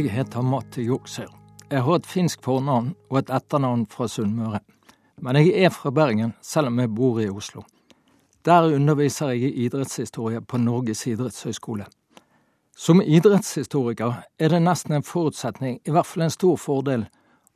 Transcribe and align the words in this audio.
Jeg 0.00 0.14
heter 0.14 0.40
Matti 0.40 0.86
Joksør. 0.86 1.28
Jeg 1.68 1.82
har 1.84 1.98
et 1.98 2.06
finsk 2.08 2.40
fornavn 2.46 2.94
og 3.10 3.18
et 3.18 3.32
etternavn 3.36 3.82
fra 3.92 4.06
Sunnmøre. 4.08 4.62
Men 5.20 5.36
jeg 5.36 5.50
er 5.60 5.68
fra 5.74 5.90
Bergen, 5.92 6.32
selv 6.40 6.70
om 6.70 6.80
jeg 6.80 6.88
bor 6.96 7.18
i 7.20 7.26
Oslo. 7.28 7.66
Der 8.48 8.70
underviser 8.78 9.34
jeg 9.34 9.50
i 9.50 9.66
idrettshistorie 9.66 10.40
på 10.40 10.56
Norges 10.56 11.04
idrettshøgskole. 11.10 11.84
Som 12.72 13.04
idrettshistoriker 13.04 14.22
er 14.40 14.54
det 14.54 14.62
nesten 14.64 14.96
en 14.96 15.04
forutsetning, 15.04 15.82
i 15.84 15.92
hvert 15.92 16.08
fall 16.08 16.24
en 16.30 16.36
stor 16.38 16.56
fordel, 16.56 17.04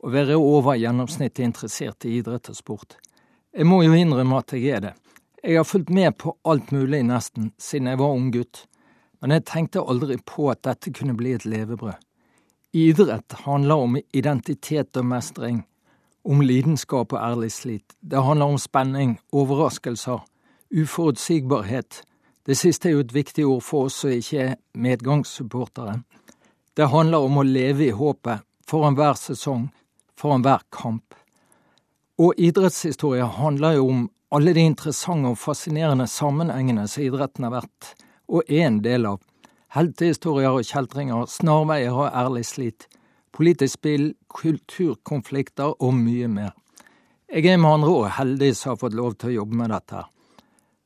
å 0.05 0.13
være 0.13 0.37
over 0.37 0.77
gjennomsnittet 0.77 1.47
interessert 1.47 2.05
i 2.05 2.19
idrett 2.19 2.53
og 2.53 2.61
sport. 2.61 2.99
Jeg 3.57 3.65
må 3.65 3.81
jo 3.87 3.97
innrømme 3.97 4.43
at 4.45 4.53
jeg 4.53 4.69
er 4.69 4.85
det. 4.91 4.95
Jeg 5.41 5.57
har 5.57 5.65
fulgt 5.65 5.89
med 5.89 6.13
på 6.21 6.37
alt 6.45 6.69
mulig 6.77 7.01
nesten 7.09 7.55
siden 7.57 7.89
jeg 7.89 8.05
var 8.05 8.13
ung 8.13 8.29
gutt, 8.29 8.67
men 9.17 9.33
jeg 9.33 9.49
tenkte 9.49 9.81
aldri 9.81 10.21
på 10.21 10.51
at 10.53 10.61
dette 10.69 10.93
kunne 10.93 11.17
bli 11.17 11.33
et 11.33 11.49
levebrød. 11.49 12.04
Idrett 12.75 13.31
handler 13.31 13.75
om 13.75 13.93
identitet 14.11 14.97
og 14.99 15.05
mestring, 15.07 15.61
om 16.27 16.41
lidenskap 16.43 17.13
og 17.13 17.21
ærlig 17.23 17.53
slit. 17.55 17.93
Det 18.03 18.19
handler 18.19 18.51
om 18.51 18.57
spenning, 18.59 19.13
overraskelser, 19.31 20.25
uforutsigbarhet. 20.75 22.01
Det 22.43 22.57
siste 22.59 22.89
er 22.89 22.97
jo 22.97 23.05
et 23.05 23.13
viktig 23.15 23.45
ord 23.47 23.63
for 23.63 23.87
oss 23.87 24.01
som 24.03 24.11
ikke 24.11 24.41
er 24.43 24.57
medgangssupportere. 24.75 26.01
Det 26.75 26.89
handler 26.91 27.23
om 27.23 27.39
å 27.39 27.45
leve 27.47 27.85
i 27.87 27.95
håpet 27.95 28.43
foran 28.67 28.99
hver 28.99 29.15
sesong, 29.23 29.69
foran 30.19 30.43
hver 30.43 30.67
kamp. 30.67 31.15
Og 32.19 32.35
idrettshistorie 32.35 33.23
handler 33.37 33.77
jo 33.79 33.87
om 33.93 34.03
alle 34.35 34.51
de 34.51 34.67
interessante 34.67 35.31
og 35.31 35.39
fascinerende 35.39 36.09
sammenhengene 36.11 36.89
som 36.91 37.07
idretten 37.07 37.47
har 37.47 37.55
vært 37.55 37.95
og 38.27 38.43
er 38.51 38.67
en 38.67 38.83
del 38.83 39.07
av 39.13 39.23
heltehistorier 39.75 40.55
og 40.55 40.65
kjeltringer, 40.65 41.27
snarveier 41.29 41.93
og 41.95 42.09
ærlig 42.09 42.45
slit, 42.47 42.87
politisk 43.35 43.79
spill, 43.79 44.13
kulturkonflikter 44.31 45.75
og 45.83 45.95
mye 45.97 46.29
mer. 46.31 46.53
Jeg 47.27 47.51
er 47.51 47.57
med 47.59 47.79
andre 47.79 47.89
ord 47.91 48.11
heldig 48.19 48.51
som 48.55 48.71
har 48.71 48.81
fått 48.83 48.95
lov 48.95 49.17
til 49.19 49.33
å 49.33 49.37
jobbe 49.41 49.59
med 49.59 49.73
dette. 49.73 50.05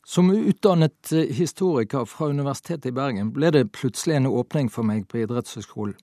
Som 0.09 0.31
utdannet 0.33 1.11
historiker 1.37 2.07
fra 2.09 2.31
Universitetet 2.31 2.89
i 2.89 2.95
Bergen 2.95 3.29
ble 3.35 3.51
det 3.53 3.67
plutselig 3.75 4.15
en 4.17 4.31
åpning 4.31 4.71
for 4.73 4.87
meg 4.87 5.03
på 5.05 5.21
idrettshøyskolen. 5.21 5.93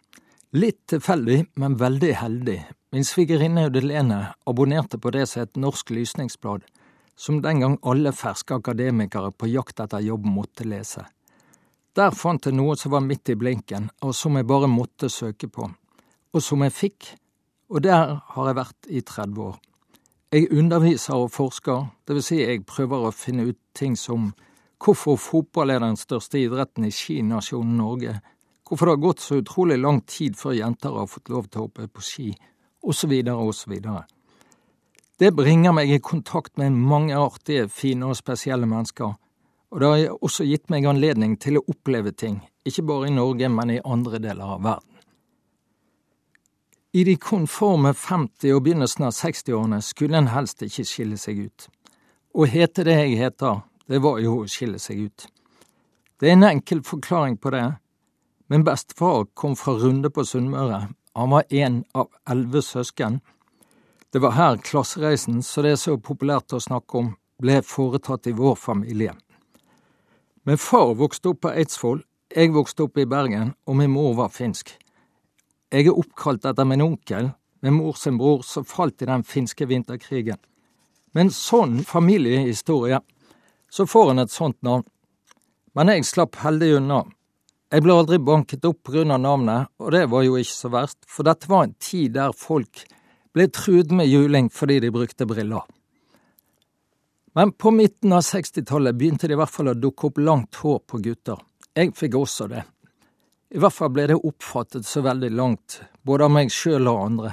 Litt 0.54 0.84
tilfeldig, 0.92 1.40
men 1.58 1.74
veldig 1.80 2.12
heldig. 2.20 2.60
Min 2.94 3.04
svigerinne 3.04 3.66
Audelene 3.66 4.20
abonnerte 4.46 5.00
på 5.02 5.10
det 5.10 5.26
som 5.26 5.42
het 5.42 5.58
Norsk 5.58 5.90
Lysningsblad, 5.90 6.62
som 7.18 7.42
den 7.42 7.64
gang 7.64 7.74
alle 7.82 8.12
ferske 8.14 8.60
akademikere 8.60 9.32
på 9.34 9.50
jakt 9.50 9.82
etter 9.82 10.04
jobb 10.06 10.28
måtte 10.30 10.68
lese. 10.68 11.02
Der 11.96 12.12
fant 12.12 12.44
jeg 12.44 12.52
noe 12.52 12.74
som 12.76 12.92
var 12.92 13.00
midt 13.00 13.30
i 13.32 13.38
blinken, 13.40 13.86
og 14.04 14.12
som 14.14 14.36
jeg 14.36 14.44
bare 14.44 14.68
måtte 14.68 15.08
søke 15.08 15.48
på. 15.48 15.70
Og 16.36 16.42
som 16.44 16.60
jeg 16.66 16.74
fikk, 16.76 17.06
og 17.72 17.80
der 17.86 18.18
har 18.34 18.50
jeg 18.50 18.58
vært 18.58 18.90
i 18.92 19.00
30 19.00 19.40
år. 19.46 19.54
Jeg 20.34 20.50
underviser 20.52 21.16
og 21.16 21.32
forsker, 21.32 21.86
vil 22.10 22.20
si 22.22 22.42
jeg 22.42 22.66
prøver 22.68 23.08
å 23.08 23.14
finne 23.16 23.48
ut 23.48 23.60
ting 23.72 23.96
som 23.96 24.34
hvorfor 24.82 25.16
fotball 25.16 25.72
er 25.72 25.80
den 25.80 25.96
største 25.96 26.42
idretten 26.42 26.84
i 26.84 26.92
skinasjonen 26.92 27.78
Norge, 27.80 28.18
hvorfor 28.68 28.90
det 28.90 28.96
har 28.98 29.04
gått 29.06 29.24
så 29.24 29.40
utrolig 29.40 29.80
lang 29.80 30.02
tid 30.04 30.36
før 30.36 30.58
jenter 30.58 30.98
har 30.98 31.08
fått 31.08 31.32
lov 31.32 31.48
til 31.48 31.62
å 31.62 31.68
hoppe 31.70 31.88
på 31.88 32.04
ski, 32.04 32.32
osv., 32.84 33.14
osv. 33.32 33.76
Det 35.16 35.32
bringer 35.32 35.72
meg 35.72 35.94
i 35.94 36.02
kontakt 36.04 36.58
med 36.60 36.76
mange 36.76 37.16
artige, 37.16 37.70
fine 37.72 38.10
og 38.10 38.20
spesielle 38.20 38.68
mennesker 38.68 39.16
og 39.70 39.80
det 39.80 39.88
har 39.90 40.24
også 40.24 40.46
gitt 40.46 40.70
meg 40.70 40.86
anledning 40.86 41.36
til 41.42 41.58
å 41.58 41.64
oppleve 41.66 42.12
ting, 42.12 42.38
ikke 42.66 42.84
bare 42.86 43.08
i 43.08 43.14
Norge, 43.14 43.48
men 43.50 43.72
i 43.74 43.80
andre 43.84 44.20
deler 44.22 44.56
av 44.56 44.62
verden. 44.62 44.92
I 46.96 47.02
de 47.04 47.16
konforme 47.20 47.92
50- 47.92 48.54
og 48.56 48.62
begynnelsen 48.64 49.04
av 49.04 49.12
60-årene 49.12 49.82
skulle 49.84 50.16
en 50.16 50.30
helst 50.32 50.62
ikke 50.64 50.86
skille 50.88 51.18
seg 51.20 51.42
ut. 51.48 51.66
Å 52.32 52.46
hete 52.48 52.86
det 52.86 52.94
jeg 53.02 53.18
heter, 53.20 53.58
det 53.88 54.00
var 54.04 54.22
jo 54.22 54.38
å 54.40 54.46
skille 54.48 54.80
seg 54.80 55.02
ut. 55.10 55.26
Det 56.16 56.30
er 56.30 56.38
en 56.38 56.48
enkel 56.48 56.80
forklaring 56.86 57.36
på 57.36 57.52
det. 57.52 57.66
Min 58.48 58.64
bestefar 58.64 59.26
kom 59.34 59.58
fra 59.60 59.74
Runde 59.76 60.08
på 60.08 60.24
Sunnmøre. 60.24 60.86
Han 61.16 61.34
var 61.34 61.44
én 61.50 61.82
av 61.92 62.08
elleve 62.30 62.62
søsken. 62.64 63.20
Det 64.12 64.22
var 64.24 64.36
her 64.38 64.56
klassereisen, 64.56 65.42
så 65.42 65.62
det 65.62 65.74
er 65.74 65.80
så 65.82 65.98
populært 66.00 66.56
å 66.56 66.62
snakke 66.62 66.96
om, 67.02 67.12
ble 67.42 67.60
foretatt 67.60 68.30
i 68.30 68.36
vår 68.36 68.56
familie. 68.56 69.12
Min 70.46 70.58
far 70.58 70.94
vokste 70.94 71.32
opp 71.32 71.40
på 71.42 71.50
Eidsvoll, 71.58 72.04
jeg 72.30 72.52
vokste 72.54 72.84
opp 72.84 73.00
i 73.02 73.06
Bergen, 73.10 73.48
og 73.66 73.74
min 73.80 73.90
mor 73.90 74.12
var 74.14 74.28
finsk. 74.30 74.68
Jeg 75.74 75.88
er 75.88 75.98
oppkalt 75.98 76.46
etter 76.46 76.68
min 76.70 76.84
onkel, 76.84 77.32
min 77.66 77.74
mor 77.74 77.96
sin 77.98 78.14
bror, 78.20 78.44
som 78.46 78.62
falt 78.62 79.02
i 79.02 79.08
den 79.10 79.24
finske 79.26 79.66
vinterkrigen. 79.66 80.38
Med 81.10 81.24
en 81.24 81.32
sånn 81.34 81.80
familiehistorie, 81.82 83.00
så 83.66 83.88
får 83.90 84.12
en 84.12 84.22
et 84.22 84.30
sånt 84.30 84.60
navn. 84.62 84.86
Men 85.74 85.90
jeg 85.90 86.06
slapp 86.06 86.38
heldig 86.44 86.76
unna. 86.76 87.00
Jeg 87.74 87.82
ble 87.82 87.98
aldri 87.98 88.22
banket 88.22 88.70
opp 88.70 88.94
av 88.94 89.02
navnet, 89.18 89.72
og 89.82 89.90
det 89.98 90.04
var 90.14 90.22
jo 90.28 90.38
ikke 90.38 90.60
så 90.60 90.70
verst, 90.70 91.00
for 91.10 91.26
dette 91.26 91.50
var 91.50 91.66
en 91.66 91.74
tid 91.82 92.14
der 92.20 92.30
folk 92.30 92.86
ble 93.34 93.50
truet 93.50 93.90
med 93.90 94.06
juling 94.06 94.46
fordi 94.54 94.78
de 94.86 94.94
brukte 94.94 95.26
briller. 95.26 95.66
Men 97.36 97.52
på 97.52 97.70
midten 97.70 98.12
av 98.16 98.20
60-tallet 98.20 98.96
begynte 98.96 99.28
det 99.28 99.34
i 99.36 99.36
hvert 99.36 99.52
fall 99.52 99.68
å 99.68 99.76
dukke 99.76 100.08
opp 100.08 100.18
langt 100.24 100.56
hår 100.56 100.78
på 100.88 101.00
gutter. 101.04 101.40
Jeg 101.76 101.90
fikk 101.92 102.14
også 102.16 102.46
det. 102.48 102.62
I 103.52 103.60
hvert 103.60 103.74
fall 103.76 103.90
ble 103.92 104.06
det 104.08 104.16
oppfattet 104.16 104.86
så 104.88 105.02
veldig 105.04 105.28
langt, 105.36 105.82
både 106.00 106.24
av 106.24 106.32
meg 106.32 106.48
sjøl 106.48 106.88
og 106.88 107.00
andre. 107.02 107.32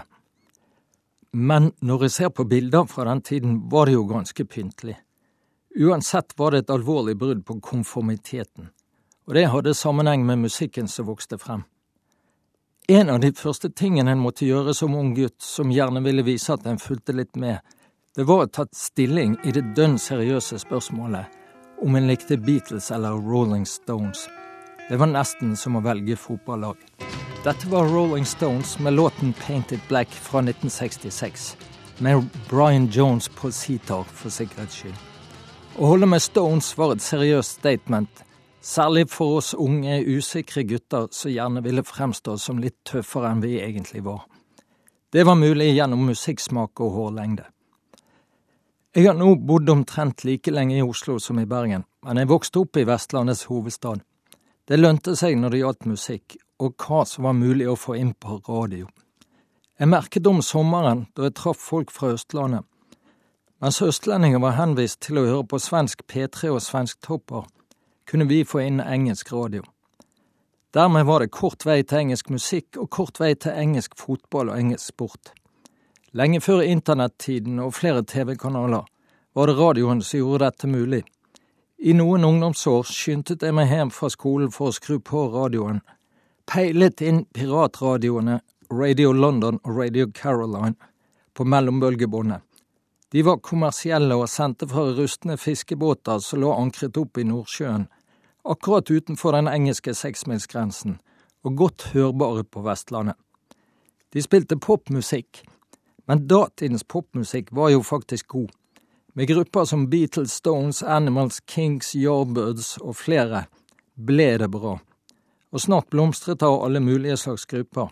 Men 1.39 1.71
når 1.79 2.03
jeg 2.03 2.13
ser 2.17 2.33
på 2.35 2.43
bilder 2.51 2.83
fra 2.91 3.05
den 3.07 3.21
tiden, 3.23 3.53
var 3.71 3.87
det 3.87 3.95
jo 3.95 4.03
ganske 4.09 4.45
pyntelig. 4.45 4.97
Uansett 5.79 6.35
var 6.35 6.51
det 6.51 6.65
et 6.65 6.73
alvorlig 6.75 7.15
brudd 7.17 7.45
på 7.47 7.55
konformiteten, 7.63 8.67
og 9.23 9.37
det 9.39 9.45
hadde 9.55 9.73
sammenheng 9.73 10.25
med 10.27 10.43
musikken 10.43 10.91
som 10.91 11.07
vokste 11.07 11.39
frem. 11.39 11.63
En 12.91 13.09
av 13.09 13.23
de 13.23 13.31
første 13.39 13.71
tingene 13.71 14.11
en 14.11 14.21
måtte 14.21 14.43
gjøre 14.43 14.75
som 14.75 14.99
ung 14.99 15.15
gutt, 15.15 15.39
som 15.39 15.71
gjerne 15.71 16.03
ville 16.03 16.27
vise 16.27 16.51
at 16.51 16.67
en 16.67 16.75
fulgte 16.75 17.15
litt 17.15 17.39
med, 17.39 17.63
det 18.15 18.23
var 18.23 18.47
tatt 18.47 18.75
stilling 18.75 19.37
i 19.43 19.51
det 19.51 19.63
dønn 19.73 19.95
seriøse 19.97 20.59
spørsmålet 20.61 21.81
om 21.81 21.95
en 21.97 22.05
likte 22.05 22.37
Beatles 22.37 22.91
eller 22.93 23.17
Rolling 23.17 23.65
Stones. 23.65 24.27
Det 24.89 24.99
var 25.01 25.09
nesten 25.09 25.55
som 25.57 25.79
å 25.79 25.81
velge 25.81 26.13
fotballag. 26.21 26.77
Dette 27.43 27.69
var 27.71 27.89
Rolling 27.89 28.25
Stones 28.29 28.75
med 28.79 28.93
låten 28.93 29.33
Painted 29.33 29.81
Black 29.89 30.13
fra 30.13 30.43
1966, 30.43 31.55
med 32.05 32.27
Brian 32.51 32.85
Jones 32.85 33.31
på 33.33 33.49
sitar, 33.51 34.05
for 34.05 34.29
sikkerhets 34.29 34.83
skyld. 34.83 35.01
Å 35.81 35.89
holde 35.89 36.11
med 36.13 36.21
Stones 36.21 36.69
var 36.77 36.93
et 36.93 37.01
seriøst 37.01 37.57
statement, 37.63 38.21
særlig 38.61 39.07
for 39.09 39.39
oss 39.39 39.55
unge, 39.57 39.97
usikre 40.05 40.61
gutter 40.69 41.09
som 41.09 41.33
gjerne 41.33 41.65
ville 41.65 41.81
fremstå 41.81 42.37
som 42.37 42.61
litt 42.61 42.77
tøffere 42.85 43.33
enn 43.33 43.41
vi 43.41 43.57
egentlig 43.57 44.05
var. 44.05 44.21
Det 45.09 45.25
var 45.25 45.41
mulig 45.41 45.73
gjennom 45.73 46.05
musikksmak 46.13 46.77
og 46.85 46.93
hårlengde. 46.99 47.49
Jeg 48.93 49.07
har 49.07 49.15
nå 49.17 49.31
bodd 49.41 49.71
omtrent 49.73 50.21
like 50.21 50.51
lenge 50.53 50.75
i 50.77 50.83
Oslo 50.85 51.15
som 51.19 51.39
i 51.41 51.47
Bergen, 51.49 51.81
men 52.05 52.19
jeg 52.21 52.29
vokste 52.29 52.59
opp 52.61 52.77
i 52.77 52.83
Vestlandets 52.85 53.47
hovedstad. 53.49 54.03
Det 54.69 54.77
lønte 54.77 55.15
seg 55.17 55.39
når 55.41 55.49
det 55.49 55.61
gjaldt 55.63 55.87
musikk, 55.89 56.35
og 56.61 56.75
hva 56.77 56.99
som 57.09 57.25
var 57.25 57.33
mulig 57.33 57.65
å 57.71 57.73
få 57.73 57.95
inn 57.97 58.11
på 58.13 58.37
radio. 58.45 58.85
Jeg 59.81 59.89
merket 59.89 60.29
om 60.29 60.43
sommeren 60.45 61.07
da 61.17 61.25
jeg 61.25 61.37
traff 61.41 61.65
folk 61.71 61.89
fra 61.89 62.13
Østlandet. 62.13 62.69
Mens 63.65 63.81
østlendinger 63.81 64.43
var 64.45 64.59
henvist 64.59 65.01
til 65.07 65.17
å 65.17 65.25
høre 65.25 65.49
på 65.49 65.57
svensk 65.65 66.05
P3 66.05 66.53
og 66.53 66.61
svensk 66.61 67.01
topper, 67.01 67.49
kunne 68.05 68.29
vi 68.29 68.43
få 68.45 68.61
inn 68.61 68.77
engelsk 68.83 69.33
radio. 69.33 69.65
Dermed 70.77 71.09
var 71.09 71.25
det 71.25 71.33
kort 71.33 71.65
vei 71.65 71.81
til 71.81 72.05
engelsk 72.05 72.29
musikk 72.29 72.77
og 72.77 72.93
kort 72.93 73.17
vei 73.17 73.33
til 73.33 73.57
engelsk 73.57 73.97
fotball 73.97 74.53
og 74.53 74.61
engelsk 74.61 74.93
sport. 74.93 75.33
Lenge 76.13 76.41
før 76.45 76.61
internettiden 76.61 77.57
og 77.63 77.73
flere 77.73 78.03
TV-kanaler 78.05 78.85
var 79.33 79.49
det 79.49 79.55
radioen 79.57 80.01
som 80.05 80.19
gjorde 80.19 80.45
dette 80.45 80.67
mulig. 80.69 81.01
I 81.81 81.95
noen 81.97 82.25
ungdomsår 82.27 82.85
skyndte 82.85 83.39
jeg 83.41 83.55
meg 83.57 83.71
hjem 83.73 83.89
fra 83.91 84.11
skolen 84.13 84.51
for 84.53 84.69
å 84.69 84.75
skru 84.75 84.99
på 85.01 85.23
radioen, 85.33 85.79
peilet 86.45 87.01
inn 87.01 87.23
piratradioene 87.33 88.37
Radio 88.69 89.11
London 89.11 89.57
og 89.63 89.79
Radio 89.79 90.05
Caroline 90.13 90.77
på 91.33 91.47
mellombølgebåndet. 91.49 92.41
De 93.13 93.23
var 93.25 93.41
kommersielle 93.45 94.13
og 94.17 94.29
sendte 94.29 94.67
fra 94.69 94.85
rustne 94.93 95.37
fiskebåter 95.37 96.21
som 96.21 96.41
lå 96.41 96.53
ankret 96.53 96.97
opp 96.97 97.17
i 97.17 97.25
Nordsjøen, 97.25 97.87
akkurat 98.45 98.89
utenfor 98.89 99.33
den 99.33 99.49
engelske 99.49 99.93
seksmilsgrensen, 99.97 100.99
og 101.43 101.57
godt 101.57 101.89
hørbare 101.93 102.45
på 102.45 102.61
Vestlandet. 102.65 103.17
De 104.13 104.21
spilte 104.21 104.59
popmusikk, 104.61 105.41
men 106.07 106.27
datidens 106.27 106.83
popmusikk 106.83 107.51
var 107.51 107.71
jo 107.73 107.83
faktisk 107.85 108.27
god, 108.35 108.51
med 109.13 109.29
grupper 109.29 109.65
som 109.69 109.89
Beatles, 109.89 110.33
Stones, 110.33 110.83
Animals, 110.83 111.39
Kings, 111.47 111.93
Yardbirds 111.95 112.77
og 112.81 112.97
flere 112.97 113.45
ble 113.93 114.31
det 114.41 114.49
bra, 114.51 114.77
og 115.53 115.61
snart 115.61 115.91
blomstret 115.93 116.43
av 116.43 116.63
alle 116.65 116.81
mulige 116.81 117.17
slags 117.21 117.45
grupper, 117.45 117.91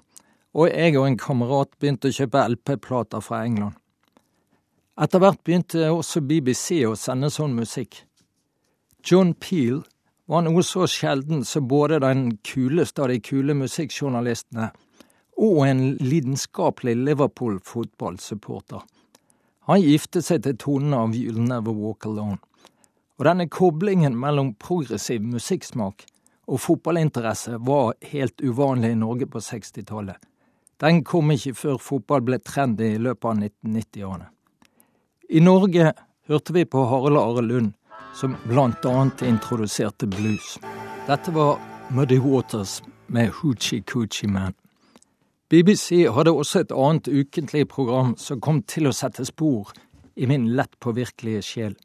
og 0.52 0.68
jeg 0.68 0.98
og 0.98 1.08
en 1.08 1.20
kamerat 1.22 1.72
begynte 1.80 2.10
å 2.10 2.16
kjøpe 2.16 2.48
LP-plater 2.56 3.24
fra 3.24 3.46
England. 3.46 3.78
Etter 5.02 5.22
hvert 5.22 5.40
begynte 5.46 5.88
også 5.90 6.22
BBC 6.26 6.82
å 6.86 6.98
sende 7.00 7.30
sånn 7.32 7.54
musikk. 7.56 8.04
John 9.08 9.34
Peel 9.34 9.80
var 10.30 10.44
noe 10.46 10.64
så 10.66 10.86
sjelden 10.90 11.46
som 11.48 11.70
både 11.70 12.02
den 12.04 12.36
kuleste 12.46 13.04
av 13.04 13.10
de 13.12 13.22
kule 13.24 13.56
musikkjournalistene 13.58 14.70
og 15.42 15.68
en 15.68 15.84
lidenskapelig 15.98 16.96
Liverpool-fotballsupporter. 17.02 18.82
Han 19.70 19.82
giftet 19.82 20.26
seg 20.26 20.44
til 20.46 20.58
tonen 20.62 20.94
av 20.94 21.16
You'll 21.18 21.42
Never 21.42 21.74
Walk 21.74 22.06
Alone. 22.06 22.38
Og 23.18 23.26
denne 23.26 23.48
koblingen 23.50 24.18
mellom 24.18 24.54
progressiv 24.62 25.26
musikksmak 25.26 26.06
og 26.52 26.62
fotballinteresse 26.62 27.58
var 27.66 27.94
helt 28.12 28.42
uvanlig 28.42 28.94
i 28.94 29.00
Norge 29.02 29.28
på 29.30 29.42
60-tallet. 29.42 30.18
Den 30.82 31.04
kom 31.06 31.30
ikke 31.34 31.54
før 31.58 31.82
fotball 31.82 32.24
ble 32.26 32.42
trendy 32.42 32.96
i 32.96 33.02
løpet 33.02 33.30
av 33.30 33.38
1990-årene. 33.38 34.30
I 35.30 35.42
Norge 35.46 35.92
hørte 36.28 36.54
vi 36.58 36.66
på 36.66 36.86
Harald 36.90 37.22
Are 37.22 37.46
Lund, 37.46 37.74
som 38.18 38.34
blant 38.50 38.86
annet 38.86 39.22
introduserte 39.26 40.10
blues. 40.10 40.58
Dette 41.08 41.34
var 41.34 41.62
Muddy 41.90 42.18
Waters 42.20 42.82
med 43.08 43.30
Hoochie 43.40 43.82
Coochie 43.82 44.30
Man. 44.30 44.58
BBC 45.52 46.08
hadde 46.16 46.32
også 46.32 46.64
et 46.64 46.72
annet 46.72 47.08
ukentlig 47.12 47.68
program 47.68 48.16
som 48.18 48.40
kom 48.40 48.64
til 48.64 48.88
å 48.88 48.96
sette 48.96 49.26
spor 49.28 49.74
i 50.16 50.28
min 50.30 50.54
lett 50.56 50.78
påvirkelige 50.80 51.44
sjel 51.44 51.80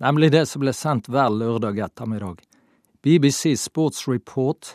nemlig 0.00 0.32
det 0.32 0.46
som 0.46 0.62
ble 0.64 0.72
sendt 0.76 1.08
hver 1.08 1.32
lørdag 1.32 1.78
ettermiddag. 1.86 2.40
BBC 3.02 3.56
Sports 3.56 4.06
Report 4.08 4.74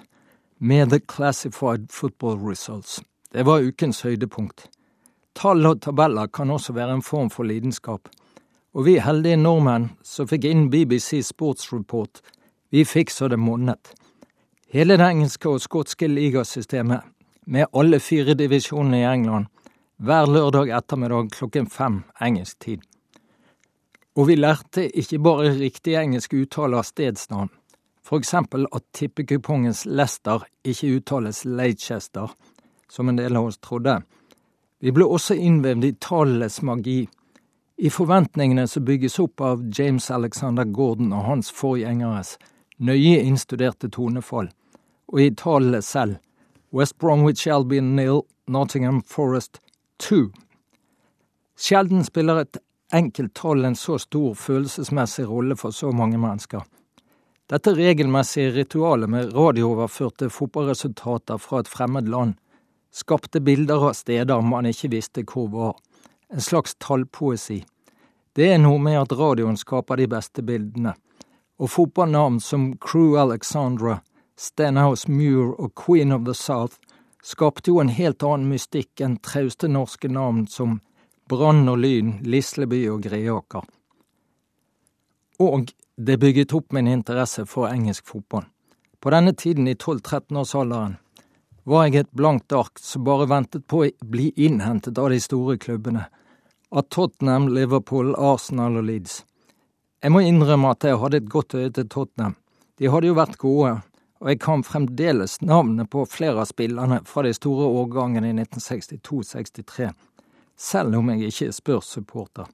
med 0.57 0.89
The 0.89 0.99
Classified 0.99 1.91
Football 1.91 2.39
Results. 2.49 3.01
Det 3.31 3.45
var 3.45 3.61
ukens 3.61 4.01
høydepunkt. 4.01 4.67
Tall 5.33 5.65
og 5.65 5.81
tabeller 5.81 6.27
kan 6.27 6.51
også 6.51 6.73
være 6.73 6.97
en 6.97 7.05
form 7.05 7.29
for 7.29 7.47
lidenskap. 7.47 8.09
Og 8.73 8.85
vi 8.85 8.99
heldige 9.03 9.39
nordmenn 9.39 9.91
som 10.03 10.27
fikk 10.27 10.45
inn 10.47 10.69
BBC 10.71 11.21
Sports 11.27 11.71
Report, 11.73 12.21
vi 12.71 12.85
fikk 12.87 13.11
så 13.11 13.27
det 13.27 13.39
monnet. 13.39 13.94
Hele 14.71 14.95
det 14.97 15.07
engelske 15.07 15.49
og 15.49 15.59
skotske 15.59 16.07
ligasystemet, 16.07 17.03
med 17.45 17.67
alle 17.71 17.99
fire 17.99 18.33
divisjonene 18.33 19.01
i 19.01 19.07
England, 19.07 19.47
hver 19.97 20.25
lørdag 20.25 20.71
ettermiddag 20.77 21.31
klokken 21.31 21.67
fem 21.69 22.01
engelsk 22.21 22.59
tid. 22.59 22.81
Og 24.17 24.27
vi 24.27 24.35
lærte 24.35 24.88
ikke 24.89 25.19
bare 25.23 25.53
riktig 25.55 25.95
engelsk 25.95 26.33
uttale 26.33 26.79
av 26.81 26.88
stedsnavn, 26.88 27.49
for 28.03 28.19
eksempel 28.19 28.65
at 28.75 28.83
tippekupongens 28.97 29.85
Leicester 29.85 30.43
ikke 30.67 30.97
uttales 30.97 31.45
Leicester, 31.45 32.33
som 32.89 33.09
en 33.09 33.19
del 33.19 33.38
av 33.38 33.47
oss 33.51 33.61
trodde. 33.63 34.01
Vi 34.81 34.91
ble 34.91 35.05
også 35.05 35.37
innvevd 35.37 35.85
i 35.85 35.95
tallenes 36.01 36.61
magi, 36.65 37.05
i 37.77 37.89
forventningene 37.89 38.67
som 38.67 38.85
bygges 38.85 39.19
opp 39.21 39.41
av 39.41 39.61
James 39.77 40.11
Alexander 40.11 40.65
Gordon 40.65 41.13
og 41.13 41.23
hans 41.25 41.51
forgjengeres 41.55 42.35
nøye 42.77 43.21
innstuderte 43.21 43.89
tonefall, 43.89 44.51
og 45.07 45.21
i 45.21 45.31
tallene 45.37 45.81
selv, 45.85 46.19
West 46.73 46.97
Bromwich 46.97 47.47
Albion 47.47 47.95
nil, 47.95 48.21
Nottingham 48.47 49.01
Forest 49.01 49.59
2. 49.97 50.29
Sjelden 51.59 52.03
spiller 52.03 52.45
et 52.45 52.57
enkelt 52.94 53.33
tall 53.35 53.65
en 53.65 53.75
så 53.75 53.97
stor 54.00 54.35
følelsesmessig 54.39 55.25
rolle 55.27 55.57
for 55.59 55.75
så 55.75 55.91
mange 55.91 56.18
mennesker. 56.18 56.63
Dette 57.51 57.73
regelmessige 57.75 58.53
ritualet 58.56 59.12
med 59.12 59.33
radiooverførte 59.35 60.29
fotballresultater 60.31 61.41
fra 61.44 61.59
et 61.59 61.68
fremmed 61.68 62.07
land 62.07 62.38
skapte 62.91 63.41
bilder 63.44 63.89
av 63.89 63.97
steder 64.00 64.39
man 64.39 64.69
ikke 64.69 64.94
visste 64.94 65.25
hvor 65.27 65.50
var, 65.51 65.75
en 66.31 66.39
slags 66.39 66.77
tallpoesi. 66.79 67.65
Det 68.31 68.47
er 68.47 68.63
noe 68.63 68.79
med 68.79 68.95
at 68.95 69.18
radioen 69.19 69.59
skaper 69.59 70.00
de 70.00 70.07
beste 70.07 70.44
bildene, 70.47 70.95
og 71.59 71.69
fotballnavn 71.75 72.39
som 72.39 72.71
Crew 72.79 73.19
Alexandra, 73.19 74.00
Stenhouse 74.41 75.11
Muir 75.11 75.53
og 75.61 75.75
Queen 75.77 76.11
of 76.11 76.25
the 76.25 76.33
South 76.33 76.79
skapte 77.23 77.69
jo 77.69 77.81
en 77.81 77.91
helt 77.93 78.23
annen 78.25 78.49
mystikk 78.49 79.03
enn 79.05 79.19
trauste 79.21 79.69
norske 79.69 80.09
navn 80.09 80.47
som 80.49 80.79
Brann 81.29 81.69
og 81.69 81.77
Lyn, 81.83 82.15
Lisleby 82.25 82.88
og 82.89 83.03
Greaker. 83.05 83.67
Og 85.41 85.69
det 85.95 86.17
bygget 86.17 86.55
opp 86.57 86.73
min 86.73 86.89
interesse 86.89 87.45
for 87.45 87.69
engelsk 87.69 88.07
fotball. 88.09 88.47
På 89.01 89.13
denne 89.13 89.33
tiden, 89.38 89.67
i 89.67 89.75
12-13-årsalderen, 89.75 90.97
var 91.63 91.85
jeg 91.85 92.01
et 92.01 92.11
blankt 92.17 92.53
ark 92.57 92.81
som 92.81 93.05
bare 93.05 93.29
ventet 93.29 93.67
på 93.69 93.83
å 93.85 93.91
bli 94.01 94.31
innhentet 94.35 94.97
av 94.97 95.11
de 95.13 95.21
store 95.21 95.57
klubbene, 95.61 96.07
av 96.71 96.89
Tottenham, 96.89 97.47
Liverpool, 97.53 98.15
Arsenal 98.17 98.81
og 98.81 98.89
Leeds. 98.89 99.21
Jeg 100.01 100.13
må 100.13 100.25
innrømme 100.25 100.73
at 100.73 100.85
jeg 100.85 100.97
hadde 100.97 101.21
et 101.21 101.29
godt 101.29 101.53
øye 101.53 101.69
til 101.69 101.89
Tottenham. 101.89 102.35
De 102.81 102.89
hadde 102.89 103.09
jo 103.11 103.17
vært 103.17 103.37
gode, 103.37 103.75
og 104.21 104.29
jeg 104.29 104.39
kan 104.39 104.63
fremdeles 104.63 105.39
navnene 105.41 105.88
på 105.89 106.06
flere 106.06 106.44
av 106.44 106.50
spillerne 106.50 107.01
fra 107.09 107.25
de 107.25 107.33
store 107.33 107.65
årgangene 107.81 108.29
i 108.29 108.38
1962-63 108.38 109.89
selv 110.62 110.95
om 111.00 111.09
jeg 111.09 111.31
ikke 111.31 111.47
er 111.50 111.56
Spurs-supporter. 111.56 112.50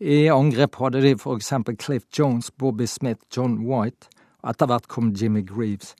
I 0.00 0.28
angrep 0.32 0.76
hadde 0.80 1.02
de 1.04 1.14
for 1.20 1.36
eksempel 1.36 1.76
Cliff 1.80 2.04
Jones, 2.18 2.50
Bobby 2.50 2.86
Smith, 2.88 3.20
John 3.36 3.58
White, 3.64 4.08
og 4.42 4.52
etter 4.52 4.68
hvert 4.68 4.88
kom 4.88 5.12
Jimmy 5.16 5.42
Greaves. 5.46 5.94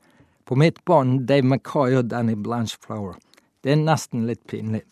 På 0.45 0.57
midtbanen 0.57 1.27
Dave 1.27 1.47
Mackay 1.47 1.97
og 1.97 2.11
Danny 2.11 2.35
Blanchflower. 2.37 3.17
Det 3.65 3.73
er 3.73 3.81
nesten 3.81 4.27
litt 4.29 4.45
pinlig. 4.49 4.83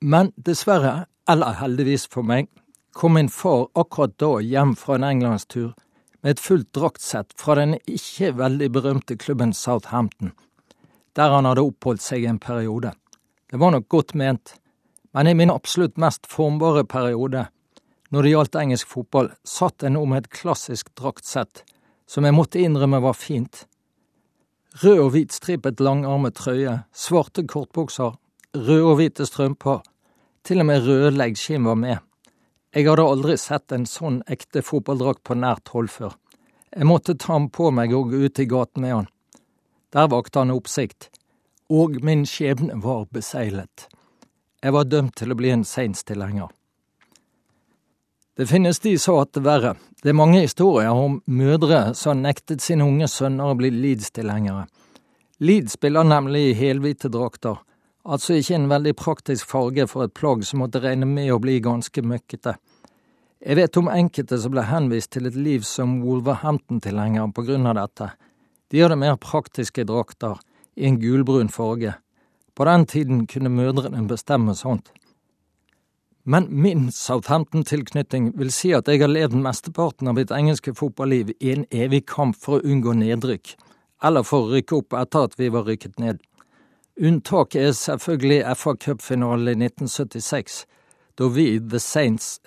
Men 0.00 0.32
dessverre, 0.36 1.06
eller 1.28 1.58
heldigvis 1.60 2.06
for 2.10 2.26
meg, 2.26 2.48
kom 2.94 3.16
min 3.18 3.30
far 3.30 3.66
akkurat 3.74 4.14
da 4.22 4.38
hjem 4.42 4.74
fra 4.78 4.98
en 4.98 5.06
englandstur 5.08 5.72
med 6.24 6.38
et 6.38 6.40
fullt 6.40 6.70
draktsett 6.72 7.34
fra 7.36 7.58
den 7.58 7.76
ikke 7.84 8.30
veldig 8.38 8.70
berømte 8.72 9.16
klubben 9.20 9.52
Southampton, 9.52 10.32
der 11.12 11.34
han 11.36 11.44
hadde 11.44 11.66
oppholdt 11.68 12.00
seg 12.00 12.24
en 12.24 12.40
periode. 12.40 12.94
Det 13.52 13.60
var 13.60 13.74
nok 13.74 13.90
godt 13.92 14.14
ment, 14.16 14.54
men 15.12 15.28
i 15.28 15.34
min 15.36 15.52
absolutt 15.52 16.00
mest 16.00 16.24
formbare 16.26 16.86
periode, 16.88 17.44
når 18.08 18.24
det 18.24 18.32
gjaldt 18.32 18.56
engelsk 18.56 18.88
fotball, 18.88 19.28
satt 19.44 19.84
en 19.84 20.00
om 20.00 20.16
et 20.16 20.30
klassisk 20.32 20.88
draktsett 20.96 21.60
som 22.08 22.24
jeg 22.24 22.36
måtte 22.36 22.62
innrømme 22.62 23.02
var 23.04 23.16
fint. 23.18 23.66
Rød 24.80 25.04
og 25.04 25.12
hvit 25.14 25.36
stripet 25.36 25.80
langarmet 25.84 26.34
trøye, 26.40 26.80
svarte 26.96 27.44
kortbukser, 27.46 28.16
røde 28.56 28.88
og 28.88 28.96
hvite 28.98 29.28
strømper, 29.28 29.84
til 30.44 30.64
og 30.64 30.68
med 30.72 30.88
røde 30.88 31.12
leggskinn 31.14 31.68
var 31.68 31.76
med. 31.78 32.00
Jeg 32.74 32.88
hadde 32.88 33.04
aldri 33.06 33.36
sett 33.38 33.70
en 33.70 33.84
sånn 33.86 34.16
ekte 34.26 34.58
fotballdrakt 34.66 35.20
på 35.22 35.36
nært 35.38 35.70
hold 35.70 35.92
før. 35.94 36.16
Jeg 36.74 36.88
måtte 36.90 37.14
ta 37.14 37.36
den 37.36 37.46
på 37.54 37.68
meg 37.70 37.92
og 37.94 38.10
gå 38.10 38.24
ut 38.26 38.40
i 38.42 38.46
gaten 38.50 38.82
med 38.82 38.94
han. 38.96 39.06
Der 39.94 40.08
vakte 40.10 40.42
han 40.42 40.50
oppsikt, 40.50 41.06
og 41.70 42.00
min 42.02 42.24
skjebne 42.26 42.80
var 42.82 43.06
beseglet. 43.14 43.86
Jeg 44.58 44.74
var 44.74 44.90
dømt 44.90 45.14
til 45.20 45.30
å 45.30 45.38
bli 45.38 45.52
en 45.54 45.62
Saints-tilhenger. 45.62 46.50
Det 48.34 48.48
finnes 48.50 48.82
de 48.82 48.96
som 48.98 49.14
har 49.14 49.28
hatt 49.28 49.36
det 49.38 49.44
verre. 49.46 49.74
Det 50.02 50.10
er 50.10 50.18
mange 50.18 50.40
historier 50.42 50.90
om 50.90 51.20
mødre 51.30 51.92
som 51.94 52.24
nektet 52.26 52.64
sine 52.64 52.82
unge 52.82 53.06
sønner 53.06 53.52
å 53.52 53.58
bli 53.60 53.70
Leeds-tilhengere. 53.70 54.66
Leeds 55.38 55.78
spiller 55.78 56.02
nemlig 56.10 56.48
i 56.48 56.58
helhvite 56.58 57.12
drakter, 57.12 57.60
altså 58.04 58.36
ikke 58.38 58.58
en 58.58 58.70
veldig 58.70 58.94
praktisk 59.00 59.48
farge 59.50 59.86
for 59.90 60.04
et 60.04 60.14
plagg 60.16 60.44
som 60.46 60.62
måtte 60.62 60.82
regne 60.84 61.08
med 61.08 61.32
å 61.32 61.40
bli 61.42 61.58
ganske 61.64 62.04
møkkete. 62.04 62.56
Jeg 63.44 63.58
vet 63.58 63.76
om 63.76 63.90
enkelte 63.92 64.38
som 64.40 64.54
ble 64.54 64.64
henvist 64.68 65.12
til 65.12 65.28
et 65.28 65.36
liv 65.36 65.64
som 65.68 65.98
Wolverhampton-tilhenger 66.04 67.32
på 67.36 67.44
grunn 67.44 67.68
av 67.68 67.76
dette. 67.80 68.10
De 68.72 68.80
hadde 68.80 68.96
mer 69.00 69.18
praktiske 69.20 69.84
drakter, 69.88 70.38
i 70.74 70.88
en 70.88 70.96
gulbrun 70.98 71.52
farge, 71.52 71.92
på 72.54 72.64
den 72.66 72.86
tiden 72.90 73.26
kunne 73.30 73.52
mødrene 73.52 74.08
bestemme 74.10 74.56
sånt. 74.58 74.88
Men 76.24 76.48
min 76.48 76.88
Southampton-tilknytning 76.90 78.32
vil 78.38 78.50
si 78.50 78.72
at 78.74 78.88
jeg 78.88 79.02
har 79.02 79.12
levd 79.12 79.36
mesteparten 79.44 80.08
av 80.08 80.16
mitt 80.16 80.32
engelske 80.32 80.72
fotballiv 80.74 81.34
i 81.36 81.52
en 81.52 81.66
evig 81.70 82.06
kamp 82.08 82.38
for 82.40 82.58
å 82.58 82.64
unngå 82.64 82.96
nedrykk, 82.96 83.52
eller 84.02 84.24
for 84.24 84.48
å 84.48 84.56
rykke 84.56 84.78
opp 84.80 84.96
etter 84.98 85.28
at 85.28 85.36
vi 85.38 85.50
var 85.52 85.68
rykket 85.68 86.00
ned. 86.00 86.24
Unntaket 87.00 87.62
er 87.62 87.72
selvfølgelig 87.72 88.56
FA 88.56 88.74
Cup-finalen 88.74 89.48
i 89.48 89.66
1976, 89.66 90.66
da 91.18 91.26
vi, 91.26 91.58
The 91.58 91.78
Saints, 91.78 92.40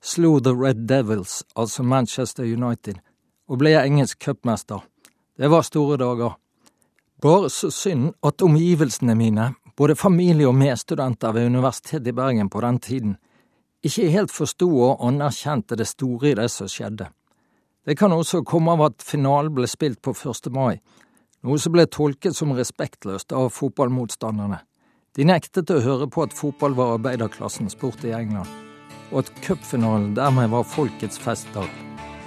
slo 0.00 0.38
The 0.40 0.54
Red 0.56 0.86
Devils, 0.88 1.42
altså 1.56 1.82
Manchester 1.82 2.44
United, 2.44 2.94
og 3.48 3.58
ble 3.60 3.74
engelsk 3.76 4.24
cupmester. 4.24 4.80
Det 5.36 5.50
var 5.50 5.62
store 5.62 5.98
dager. 6.00 6.38
Bare 7.20 7.50
så 7.50 7.68
synd 7.70 8.14
at 8.24 8.42
omgivelsene 8.42 9.14
mine, 9.14 9.50
både 9.76 9.96
familie 9.96 10.48
og 10.48 10.54
medstudenter 10.54 11.32
ved 11.32 11.46
Universitetet 11.46 12.08
i 12.08 12.12
Bergen 12.16 12.48
på 12.48 12.60
den 12.60 12.78
tiden, 12.80 13.16
ikke 13.84 14.08
helt 14.08 14.32
forsto 14.32 14.68
og 14.80 15.06
anerkjente 15.08 15.76
det 15.76 15.88
store 15.88 16.30
i 16.30 16.34
det 16.40 16.48
som 16.50 16.68
skjedde. 16.68 17.10
Det 17.84 17.98
kan 17.98 18.12
også 18.12 18.42
komme 18.44 18.72
av 18.72 18.86
at 18.88 19.04
finalen 19.04 19.52
ble 19.54 19.68
spilt 19.68 20.00
på 20.00 20.16
1. 20.16 20.52
mai, 20.52 20.80
noe 21.46 21.58
som 21.58 21.72
ble 21.74 21.86
tolket 21.86 22.36
som 22.36 22.52
respektløst 22.56 23.32
av 23.36 23.48
fotballmotstanderne. 23.56 24.60
De 25.16 25.26
nektet 25.26 25.70
å 25.72 25.80
høre 25.82 26.06
på 26.10 26.22
at 26.24 26.36
fotball 26.36 26.76
var 26.78 26.94
arbeiderklassens 26.98 27.74
sport 27.74 28.04
i 28.06 28.12
England, 28.14 28.48
og 29.10 29.24
at 29.24 29.32
cupfinalen 29.42 30.12
dermed 30.14 30.52
var 30.52 30.68
folkets 30.68 31.18
festdag. 31.18 31.66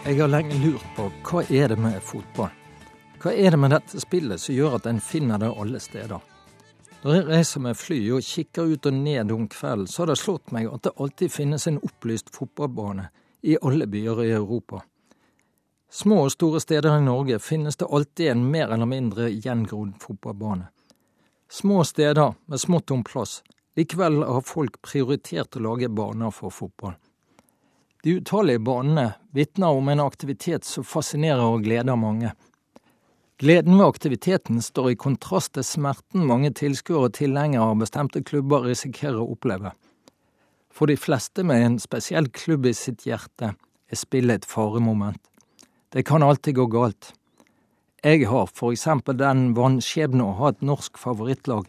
Jeg 0.04 0.20
har 0.20 0.32
lenge 0.32 0.58
lurt 0.60 0.84
på 0.98 1.08
hva 1.24 1.46
er 1.48 1.72
det 1.72 1.80
med 1.80 2.02
fotball? 2.04 2.52
Hva 3.24 3.32
er 3.32 3.56
det 3.56 3.60
med 3.62 3.72
dette 3.72 4.02
spillet 4.04 4.42
som 4.42 4.56
gjør 4.56 4.82
at 4.82 4.88
en 4.92 5.00
finner 5.00 5.40
det 5.40 5.48
alle 5.48 5.80
steder? 5.80 6.20
Når 7.04 7.16
jeg 7.16 7.28
reiser 7.28 7.64
med 7.64 7.80
fly 7.80 8.00
og 8.16 8.24
kikker 8.24 8.74
ut 8.74 8.88
og 8.88 8.96
ned 8.96 9.32
om 9.32 9.46
kvelden, 9.52 9.88
så 9.88 10.04
har 10.04 10.12
det 10.12 10.20
slått 10.20 10.52
meg 10.56 10.68
at 10.72 10.84
det 10.84 10.96
alltid 11.00 11.32
finnes 11.32 11.68
en 11.68 11.80
opplyst 11.84 12.32
fotballbane 12.36 13.10
i 13.48 13.58
alle 13.60 13.88
byer 13.92 14.22
i 14.24 14.34
Europa. 14.36 14.84
Små 15.94 16.24
og 16.26 16.32
store 16.34 16.58
steder 16.58 16.96
i 16.98 17.02
Norge 17.06 17.38
finnes 17.38 17.76
det 17.78 17.86
alltid 17.86 18.32
en 18.32 18.48
mer 18.50 18.72
eller 18.74 18.90
mindre 18.90 19.28
gjengrodd 19.30 19.92
fotballbane. 20.02 20.72
Små 21.52 21.84
steder 21.86 22.32
med 22.50 22.62
smått 22.62 22.92
om 22.92 23.04
plass. 23.06 23.44
Likevel 23.78 24.24
har 24.26 24.42
folk 24.42 24.80
prioritert 24.82 25.54
å 25.54 25.62
lage 25.62 25.92
baner 25.94 26.32
for 26.34 26.50
fotball. 26.50 26.96
De 28.02 28.16
utallige 28.18 28.64
banene 28.66 29.12
vitner 29.38 29.78
om 29.78 29.92
en 29.94 30.02
aktivitet 30.02 30.66
som 30.66 30.84
fascinerer 30.84 31.46
og 31.46 31.62
gleder 31.68 32.00
mange. 32.00 32.32
Gleden 33.38 33.78
ved 33.78 33.86
aktiviteten 33.86 34.64
står 34.66 34.90
i 34.92 34.98
kontrast 35.04 35.54
til 35.54 35.68
smerten 35.68 36.26
mange 36.26 36.50
tilskuere 36.58 37.12
og 37.12 37.20
tilhengere 37.20 37.68
av 37.70 37.78
bestemte 37.84 38.24
klubber 38.26 38.66
risikerer 38.66 39.22
å 39.22 39.28
oppleve. 39.36 39.76
For 40.74 40.90
de 40.90 40.98
fleste 40.98 41.46
med 41.46 41.68
en 41.68 41.78
spesiell 41.78 42.32
klubb 42.34 42.66
i 42.66 42.74
sitt 42.74 43.06
hjerte 43.06 43.52
er 43.54 44.02
spillet 44.02 44.42
et 44.42 44.50
faremoment. 44.50 45.22
Det 45.94 46.04
kan 46.04 46.24
alltid 46.24 46.56
gå 46.56 46.66
galt. 46.66 47.14
Jeg 48.04 48.26
har 48.28 48.48
for 48.50 48.74
eksempel 48.74 49.18
den 49.20 49.52
vanskjebne 49.54 50.26
å 50.26 50.38
ha 50.40 50.50
et 50.50 50.64
norsk 50.66 50.98
favorittlag 50.98 51.68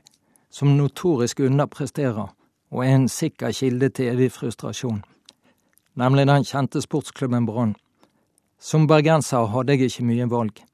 som 0.49 0.73
notorisk 0.79 1.43
underpresterer 1.45 2.33
og 2.73 2.81
er 2.81 2.95
en 2.95 3.05
sikker 3.13 3.53
kilde 3.53 3.91
til 3.93 4.15
evig 4.15 4.31
frustrasjon, 4.33 5.03
nemlig 6.01 6.25
den 6.27 6.49
kjente 6.49 6.81
sportsklubben 6.83 7.45
Brann. 7.47 7.77
Som 8.59 8.89
bergenser 8.89 9.51
hadde 9.53 9.77
jeg 9.77 9.93
ikke 9.93 10.09
mye 10.09 10.31
valg. 10.33 10.65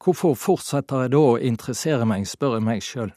Hvorfor 0.00 0.34
fortsetter 0.34 1.04
jeg 1.04 1.12
da 1.12 1.20
å 1.20 1.38
interessere 1.38 2.08
meg, 2.08 2.24
spør 2.24 2.56
jeg 2.56 2.64
meg 2.64 2.82
sjøl. 2.82 3.12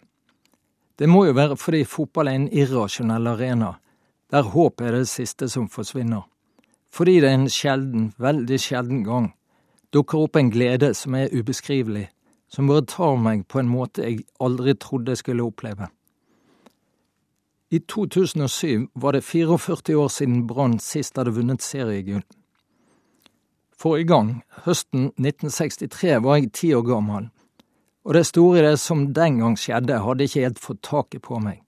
Det 1.00 1.08
må 1.08 1.26
jo 1.30 1.38
være 1.38 1.56
fordi 1.56 1.86
fotball 1.88 2.28
er 2.28 2.42
en 2.42 2.50
irrasjonell 2.52 3.32
arena, 3.32 3.78
der 4.32 4.52
håp 4.52 4.84
er 4.84 5.00
det 5.00 5.08
siste 5.08 5.48
som 5.48 5.72
forsvinner. 5.72 6.28
Fordi 6.94 7.20
det 7.20 7.30
er 7.30 7.40
en 7.40 7.50
sjelden, 7.50 8.14
veldig 8.18 8.60
sjelden 8.60 9.04
gang 9.04 9.34
dukker 9.94 10.26
opp 10.26 10.36
en 10.36 10.52
glede 10.52 10.94
som 10.94 11.16
er 11.16 11.34
ubeskrivelig, 11.34 12.08
som 12.52 12.68
bare 12.70 12.86
tar 12.88 13.16
meg 13.22 13.46
på 13.48 13.62
en 13.62 13.72
måte 13.72 14.04
jeg 14.04 14.26
aldri 14.44 14.76
trodde 14.80 15.14
jeg 15.14 15.24
skulle 15.24 15.48
oppleve. 15.48 15.90
I 17.72 17.80
2007 17.80 18.88
var 18.96 19.16
det 19.16 19.26
44 19.28 19.98
år 20.00 20.12
siden 20.12 20.46
Brann 20.48 20.78
sist 20.80 21.18
hadde 21.20 21.36
vunnet 21.36 21.64
seriegull. 21.64 22.24
Forrige 23.78 24.08
gang, 24.10 24.30
høsten 24.66 25.12
1963, 25.20 26.16
var 26.24 26.40
jeg 26.40 26.54
ti 26.54 26.72
år 26.74 26.86
gammel, 26.88 27.28
og 28.08 28.16
det 28.16 28.26
store 28.26 28.62
i 28.62 28.66
det 28.70 28.78
som 28.80 29.10
den 29.14 29.42
gang 29.44 29.58
skjedde, 29.60 30.00
hadde 30.02 30.26
ikke 30.26 30.46
helt 30.46 30.64
fått 30.64 30.82
taket 30.88 31.26
på 31.28 31.42
meg. 31.44 31.60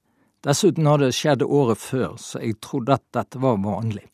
Dessuten 0.47 0.87
hadde 0.87 1.09
det 1.09 1.17
skjedd 1.17 1.43
året 1.43 1.77
før, 1.77 2.15
så 2.17 2.39
jeg 2.39 2.61
trodde 2.63 2.95
at 2.95 3.03
dette 3.13 3.41
var 3.43 3.59
vanlig. 3.61 4.07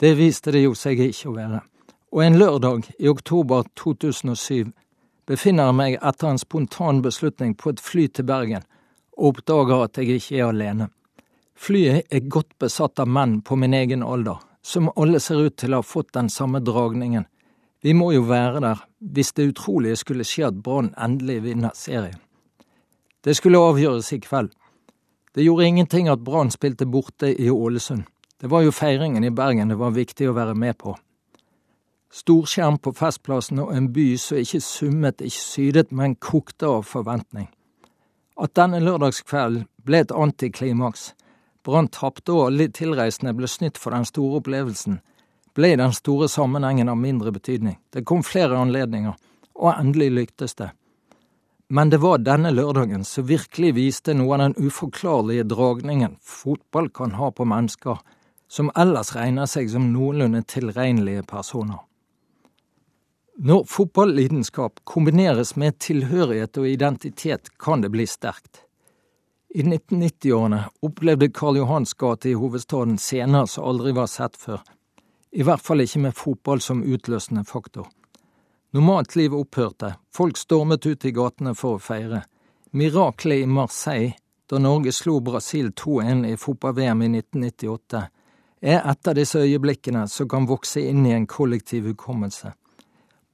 Det 0.00 0.16
viste 0.18 0.52
det 0.52 0.64
jo 0.64 0.74
seg 0.78 1.00
ikke 1.00 1.30
å 1.30 1.36
være 1.38 1.62
og 2.14 2.22
en 2.22 2.38
lørdag 2.38 2.92
i 2.98 3.08
oktober 3.10 3.64
2007 3.74 4.70
befinner 5.26 5.66
jeg 5.66 5.76
meg 5.80 5.94
etter 5.98 6.30
en 6.30 6.38
spontan 6.38 7.00
beslutning 7.02 7.56
på 7.58 7.72
et 7.72 7.82
fly 7.82 8.04
til 8.06 8.28
Bergen 8.28 8.62
og 9.16 9.32
oppdager 9.32 9.82
at 9.82 9.98
jeg 9.98 10.20
ikke 10.20 10.36
er 10.38 10.52
alene. 10.52 10.86
Flyet 11.58 12.06
er 12.14 12.28
godt 12.30 12.54
besatt 12.62 13.02
av 13.02 13.10
menn 13.10 13.40
på 13.42 13.58
min 13.58 13.74
egen 13.74 14.06
alder, 14.06 14.38
som 14.62 14.92
alle 14.94 15.18
ser 15.22 15.42
ut 15.42 15.56
til 15.58 15.74
å 15.74 15.82
ha 15.82 15.86
fått 15.86 16.12
den 16.14 16.30
samme 16.30 16.62
dragningen. 16.62 17.26
Vi 17.82 17.94
må 17.98 18.12
jo 18.14 18.22
være 18.30 18.62
der 18.62 18.86
hvis 19.14 19.34
det 19.34 19.50
utrolige 19.50 19.98
skulle 19.98 20.26
skje 20.26 20.52
at 20.52 20.62
Brann 20.62 20.94
endelig 20.94 21.40
vinner 21.48 21.74
serien. 21.74 22.20
Det 23.26 23.34
skulle 23.34 23.58
avgjøres 23.58 24.12
i 24.14 24.22
kveld. 24.22 24.54
Det 25.34 25.42
gjorde 25.42 25.66
ingenting 25.66 26.08
at 26.08 26.22
Brann 26.22 26.54
spilte 26.54 26.86
borte 26.86 27.34
i 27.34 27.50
Ålesund. 27.50 28.06
Det 28.40 28.50
var 28.50 28.64
jo 28.64 28.72
feiringen 28.74 29.24
i 29.24 29.30
Bergen 29.30 29.70
det 29.70 29.78
var 29.80 29.94
viktig 29.94 30.28
å 30.28 30.36
være 30.36 30.54
med 30.58 30.78
på. 30.78 30.96
Storskjerm 32.14 32.78
på 32.78 32.92
Festplassen 32.94 33.58
og 33.62 33.72
en 33.74 33.88
by 33.94 34.14
som 34.20 34.38
ikke 34.38 34.60
summet, 34.62 35.22
ikke 35.22 35.40
sydet, 35.40 35.90
men 35.90 36.14
kokte 36.14 36.68
av 36.70 36.84
forventning. 36.86 37.48
At 38.38 38.54
denne 38.58 38.80
lørdagskvelden 38.82 39.66
ble 39.82 40.02
et 40.04 40.14
antiklimaks, 40.14 41.12
Brann 41.64 41.88
tapte 41.88 42.34
og 42.34 42.50
alle 42.50 42.68
tilreisende 42.76 43.32
ble 43.32 43.48
snytt 43.48 43.78
for 43.80 43.96
den 43.96 44.04
store 44.04 44.42
opplevelsen, 44.42 44.98
ble 45.56 45.70
i 45.72 45.78
den 45.80 45.94
store 45.96 46.28
sammenhengen 46.28 46.90
av 46.92 46.98
mindre 47.00 47.32
betydning. 47.32 47.78
Det 47.90 48.04
kom 48.04 48.22
flere 48.26 48.58
anledninger, 48.60 49.14
og 49.54 49.70
endelig 49.72 50.10
lyktes 50.12 50.58
det. 50.60 50.72
Men 51.72 51.90
det 51.90 52.02
var 52.02 52.20
denne 52.20 52.52
lørdagen 52.52 53.06
som 53.08 53.24
virkelig 53.26 53.72
viste 53.78 54.12
noe 54.14 54.36
av 54.36 54.42
den 54.42 54.68
uforklarlige 54.68 55.46
dragningen 55.48 56.18
fotball 56.20 56.90
kan 56.92 57.16
ha 57.16 57.30
på 57.32 57.46
mennesker 57.48 58.02
som 58.54 58.70
ellers 58.78 59.10
regner 59.16 59.48
seg 59.50 59.66
som 59.72 59.88
noenlunde 59.90 60.44
tilregnelige 60.46 61.24
personer. 61.26 61.80
Når 63.42 63.64
fotballidenskap 63.66 64.84
kombineres 64.86 65.56
med 65.58 65.80
tilhørighet 65.82 66.60
og 66.62 66.68
identitet, 66.70 67.50
kan 67.58 67.82
det 67.82 67.90
bli 67.90 68.06
sterkt. 68.06 68.60
I 69.54 69.64
1990-årene 69.66 70.60
opplevde 70.86 71.32
Karl 71.34 71.58
Johans 71.58 71.96
gate 71.98 72.30
i 72.30 72.36
hovedstaden 72.38 72.94
scener 73.02 73.50
som 73.50 73.66
aldri 73.72 73.90
var 73.98 74.06
sett 74.10 74.38
før, 74.38 74.62
i 75.34 75.42
hvert 75.42 75.62
fall 75.66 75.82
ikke 75.82 76.06
med 76.06 76.14
fotball 76.14 76.62
som 76.62 76.86
utløsende 76.86 77.42
faktor. 77.48 77.90
Normalt 78.74 79.16
liv 79.18 79.34
opphørte, 79.34 79.96
folk 80.14 80.38
stormet 80.38 80.86
ut 80.86 81.04
i 81.06 81.14
gatene 81.14 81.58
for 81.58 81.80
å 81.80 81.82
feire. 81.82 82.22
Miraklet 82.70 83.42
i 83.42 83.50
Marseille, 83.50 84.14
da 84.46 84.62
Norge 84.62 84.94
slo 84.94 85.18
Brasil 85.26 85.72
2-1 85.74 86.28
i 86.30 86.36
fotball-VM 86.38 87.02
i 87.02 87.16
1998, 87.18 88.08
er 88.64 88.80
et 88.80 89.08
av 89.08 89.16
disse 89.18 89.38
øyeblikkene 89.38 90.06
som 90.08 90.28
kan 90.28 90.48
vokse 90.48 90.80
inn 90.80 91.04
i 91.06 91.12
en 91.12 91.26
kollektiv 91.28 91.84
hukommelse. 91.90 92.54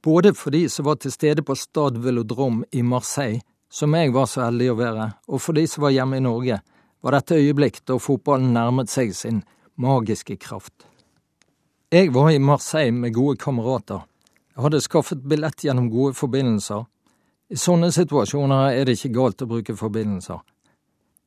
Både 0.03 0.33
for 0.33 0.51
de 0.51 0.65
som 0.69 0.85
var 0.85 0.97
til 0.99 1.13
stede 1.13 1.43
på 1.45 1.55
Stad 1.55 1.97
Velodrom 2.03 2.63
i 2.71 2.81
Marseille, 2.81 3.39
som 3.71 3.93
jeg 3.95 4.11
var 4.11 4.27
så 4.27 4.43
heldig 4.49 4.71
å 4.73 4.77
være, 4.79 5.07
og 5.31 5.39
for 5.39 5.55
de 5.55 5.63
som 5.69 5.85
var 5.85 5.95
hjemme 5.95 6.19
i 6.19 6.25
Norge, 6.25 6.59
var 7.01 7.15
dette 7.15 7.39
øyeblikk 7.39 7.79
da 7.87 7.97
fotballen 8.01 8.51
nærmet 8.53 8.91
seg 8.91 9.13
sin 9.15 9.43
magiske 9.79 10.35
kraft. 10.41 10.87
Jeg 11.91 12.11
var 12.13 12.31
i 12.31 12.39
Marseille 12.39 12.95
med 12.95 13.13
gode 13.15 13.37
kamerater. 13.39 14.03
Jeg 14.55 14.63
hadde 14.65 14.83
skaffet 14.83 15.23
billett 15.23 15.63
gjennom 15.63 15.89
gode 15.91 16.17
forbindelser. 16.17 16.83
I 17.51 17.59
sånne 17.59 17.91
situasjoner 17.91 18.75
er 18.75 18.87
det 18.87 18.97
ikke 18.97 19.15
galt 19.15 19.43
å 19.43 19.47
bruke 19.47 19.75
forbindelser. 19.79 20.43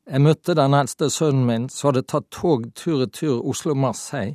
Jeg 0.05 0.21
møtte 0.21 0.53
den 0.53 0.75
eldste 0.77 1.07
sønnen 1.09 1.47
min 1.49 1.63
som 1.73 1.89
hadde 1.89 2.03
tatt 2.05 2.27
tog 2.35 2.67
tur-retur 2.77 3.39
Oslo-Marseille. 3.41 4.35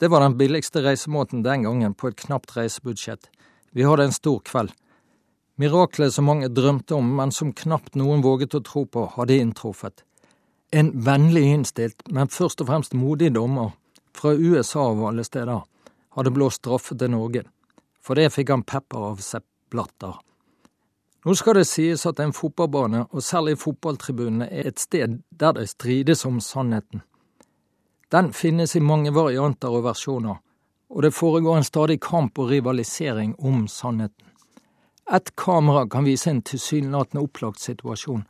Det 0.00 0.08
var 0.08 0.24
den 0.24 0.38
billigste 0.40 0.80
reisemåten 0.80 1.42
den 1.44 1.66
gangen 1.66 1.92
på 1.94 2.08
et 2.08 2.16
knapt 2.22 2.54
reisebudsjett. 2.56 3.28
Vi 3.76 3.84
hadde 3.84 4.06
en 4.08 4.16
stor 4.16 4.38
kveld. 4.40 4.72
Miraklet 5.60 6.14
som 6.14 6.24
mange 6.24 6.48
drømte 6.48 6.96
om, 6.96 7.10
men 7.18 7.28
som 7.30 7.52
knapt 7.52 7.98
noen 8.00 8.24
våget 8.24 8.56
å 8.56 8.62
tro 8.64 8.86
på, 8.88 9.04
hadde 9.18 9.36
inntruffet. 9.42 10.00
En 10.72 10.94
vennlig 11.04 11.44
innstilt, 11.50 12.00
men 12.08 12.32
først 12.32 12.64
og 12.64 12.70
fremst 12.72 12.96
modig 12.96 13.34
dommer, 13.36 13.74
fra 14.16 14.32
USA 14.32 14.86
av 14.94 15.04
alle 15.10 15.26
steder, 15.28 15.60
hadde 16.16 16.32
blåst 16.32 16.62
straffe 16.62 16.96
til 16.96 17.12
Norge. 17.12 17.44
For 18.00 18.16
det 18.16 18.30
fikk 18.32 18.56
han 18.56 18.64
pepper 18.64 19.10
av 19.12 19.20
Sepp 19.20 19.44
Blatter. 19.68 20.16
Nå 21.24 21.34
skal 21.36 21.58
det 21.58 21.66
sies 21.68 22.06
at 22.08 22.20
en 22.20 22.32
fotballbane, 22.32 23.04
og 23.12 23.22
særlig 23.22 23.58
fotballtribunene, 23.60 24.46
er 24.48 24.70
et 24.70 24.80
sted 24.80 25.18
der 25.30 25.52
det 25.52 25.68
strides 25.68 26.24
om 26.24 26.40
sannheten. 26.40 27.02
Den 28.12 28.32
finnes 28.32 28.74
i 28.76 28.80
mange 28.80 29.12
varianter 29.14 29.68
og 29.68 29.84
versjoner, 29.84 30.40
og 30.90 31.02
det 31.02 31.12
foregår 31.14 31.60
en 31.60 31.68
stadig 31.68 32.00
kamp 32.00 32.38
og 32.38 32.48
rivalisering 32.50 33.36
om 33.38 33.68
sannheten. 33.68 34.26
Ett 35.12 35.36
kamera 35.36 35.88
kan 35.88 36.04
vise 36.04 36.30
en 36.30 36.42
tilsynelatende 36.42 37.22
opplagt 37.22 37.60
situasjon. 37.60 38.24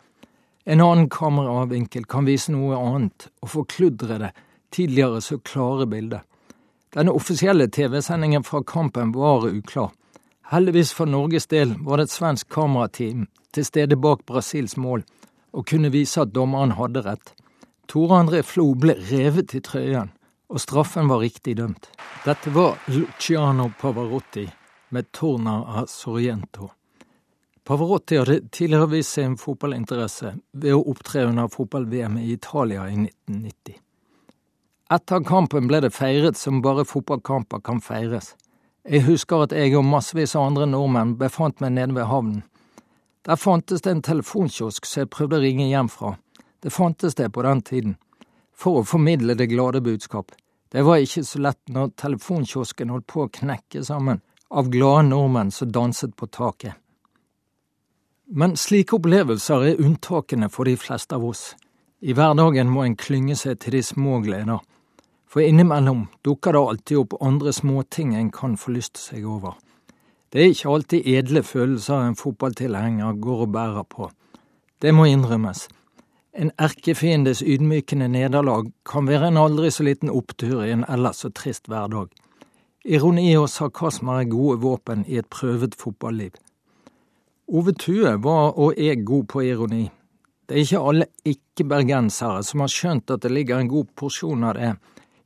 En 0.64 0.80
annen 0.80 1.08
kameravinkel 1.10 2.04
kan 2.04 2.24
vise 2.24 2.52
noe 2.52 2.76
annet 2.76 3.28
og 3.40 3.52
forkludre 3.54 4.18
det 4.18 4.30
tidligere 4.74 5.20
så 5.20 5.38
klare 5.38 5.86
bildet. 5.86 6.22
Denne 6.94 7.14
offisielle 7.14 7.68
TV-sendingen 7.68 8.44
fra 8.44 8.62
kampen 8.66 9.12
var 9.12 9.46
uklar. 9.46 9.92
Heldigvis 10.50 10.92
for 10.92 11.06
Norges 11.06 11.46
del 11.46 11.76
var 11.86 12.00
det 12.00 12.08
et 12.08 12.12
svensk 12.16 12.48
kamerateam 12.50 13.28
til 13.54 13.66
stede 13.66 13.94
bak 13.94 14.24
Brasils 14.26 14.74
mål 14.74 15.04
og 15.54 15.66
kunne 15.70 15.92
vise 15.94 16.24
at 16.24 16.32
dommeren 16.34 16.72
hadde 16.74 17.04
rett. 17.06 17.30
Tore 17.86 18.18
André 18.18 18.40
Flo 18.42 18.72
ble 18.74 18.96
revet 19.12 19.54
i 19.54 19.60
trøyen 19.62 20.10
og 20.50 20.58
straffen 20.58 21.06
var 21.06 21.22
riktig 21.22 21.54
dømt. 21.60 21.86
Dette 22.24 22.50
var 22.50 22.82
Luciano 22.90 23.68
Pavarotti 23.78 24.48
med 24.90 25.12
Torna 25.14 25.60
a 25.78 25.86
Sorrento. 25.86 26.72
Pavarotti 27.62 28.18
hadde 28.18 28.40
tidligere 28.50 28.90
vist 28.96 29.14
sin 29.14 29.38
fotballinteresse 29.38 30.34
ved 30.50 30.74
å 30.74 30.82
opptre 30.90 31.28
under 31.30 31.46
fotball-VM 31.46 32.18
i 32.18 32.32
Italia 32.34 32.88
i 32.90 32.98
1990. 32.98 33.78
Etter 34.90 35.22
kampen 35.22 35.70
ble 35.70 35.84
det 35.86 35.94
feiret 35.94 36.34
som 36.34 36.58
bare 36.58 36.82
fotballkamper 36.82 37.62
kan 37.62 37.78
feires. 37.78 38.34
Jeg 38.88 39.04
husker 39.04 39.44
at 39.44 39.52
jeg 39.52 39.74
og 39.76 39.84
massevis 39.84 40.32
av 40.38 40.46
andre 40.48 40.66
nordmenn 40.70 41.18
befant 41.20 41.60
meg 41.60 41.74
nede 41.76 41.96
ved 41.98 42.08
havnen. 42.08 42.42
Der 43.28 43.36
fantes 43.36 43.82
det 43.84 43.92
en 43.92 44.02
telefonkiosk 44.02 44.86
som 44.88 45.02
jeg 45.02 45.10
prøvde 45.12 45.36
å 45.36 45.42
ringe 45.42 45.66
hjem 45.68 45.90
fra. 45.92 46.14
Det 46.64 46.72
fantes 46.72 47.14
det 47.14 47.28
på 47.32 47.44
den 47.44 47.60
tiden. 47.60 47.96
For 48.56 48.80
å 48.80 48.86
formidle 48.88 49.36
det 49.36 49.50
glade 49.52 49.82
budskap. 49.84 50.32
Det 50.72 50.84
var 50.86 51.02
ikke 51.02 51.24
så 51.26 51.40
lett 51.44 51.60
når 51.68 51.92
telefonkiosken 52.00 52.92
holdt 52.92 53.08
på 53.10 53.24
å 53.24 53.32
knekke 53.32 53.84
sammen 53.84 54.22
av 54.50 54.70
glade 54.72 55.08
nordmenn 55.10 55.52
som 55.52 55.72
danset 55.72 56.16
på 56.16 56.28
taket. 56.32 56.74
Men 58.30 58.56
slike 58.56 58.96
opplevelser 58.96 59.64
er 59.66 59.80
unntakene 59.82 60.48
for 60.48 60.68
de 60.68 60.76
fleste 60.78 61.16
av 61.16 61.24
oss. 61.26 61.54
I 62.00 62.14
hverdagen 62.16 62.70
må 62.70 62.84
en 62.86 62.96
klynge 62.96 63.36
seg 63.36 63.58
til 63.60 63.76
de 63.76 63.82
små 63.84 64.20
gleder, 64.24 64.60
for 65.30 65.40
innimellom 65.46 66.06
dukker 66.26 66.52
det 66.52 66.60
alltid 66.60 66.98
opp 67.04 67.18
andre 67.22 67.52
småting 67.54 68.14
en 68.18 68.32
kan 68.34 68.56
få 68.58 68.74
lyst 68.74 68.98
seg 68.98 69.26
over. 69.26 69.54
Det 70.30 70.42
er 70.42 70.50
ikke 70.50 70.72
alltid 70.74 71.06
edle 71.06 71.42
følelser 71.46 72.02
en 72.02 72.18
fotballtilhenger 72.18 73.18
går 73.22 73.44
og 73.46 73.52
bærer 73.54 73.86
på. 73.86 74.10
Det 74.82 74.94
må 74.94 75.06
innrømmes. 75.06 75.68
En 76.34 76.50
erkefiendes 76.58 77.42
ydmykende 77.42 78.08
nederlag 78.08 78.72
kan 78.86 79.06
være 79.06 79.30
en 79.30 79.38
aldri 79.38 79.70
så 79.70 79.86
liten 79.86 80.10
opptur 80.10 80.64
i 80.64 80.74
en 80.74 80.84
ellers 80.88 81.22
så 81.22 81.30
trist 81.34 81.70
hverdag. 81.70 82.10
Ironi 82.84 83.30
og 83.36 83.50
sarkasmer 83.50 84.22
er 84.22 84.30
gode 84.30 84.60
våpen 84.62 85.02
i 85.06 85.18
et 85.18 85.30
prøvet 85.30 85.74
fotballiv. 85.78 86.38
Ove 87.50 87.74
Tue 87.74 88.14
var 88.22 88.54
og 88.58 88.78
er 88.78 89.02
god 89.04 89.26
på 89.30 89.42
ironi. 89.42 89.90
Det 90.46 90.56
er 90.56 90.62
ikke 90.64 90.86
alle 90.90 91.06
ikke-bergensere 91.26 92.42
som 92.46 92.62
har 92.62 92.70
skjønt 92.70 93.10
at 93.10 93.22
det 93.22 93.30
ligger 93.30 93.58
en 93.58 93.70
god 93.70 93.90
porsjon 93.98 94.46
av 94.46 94.56
det 94.58 94.72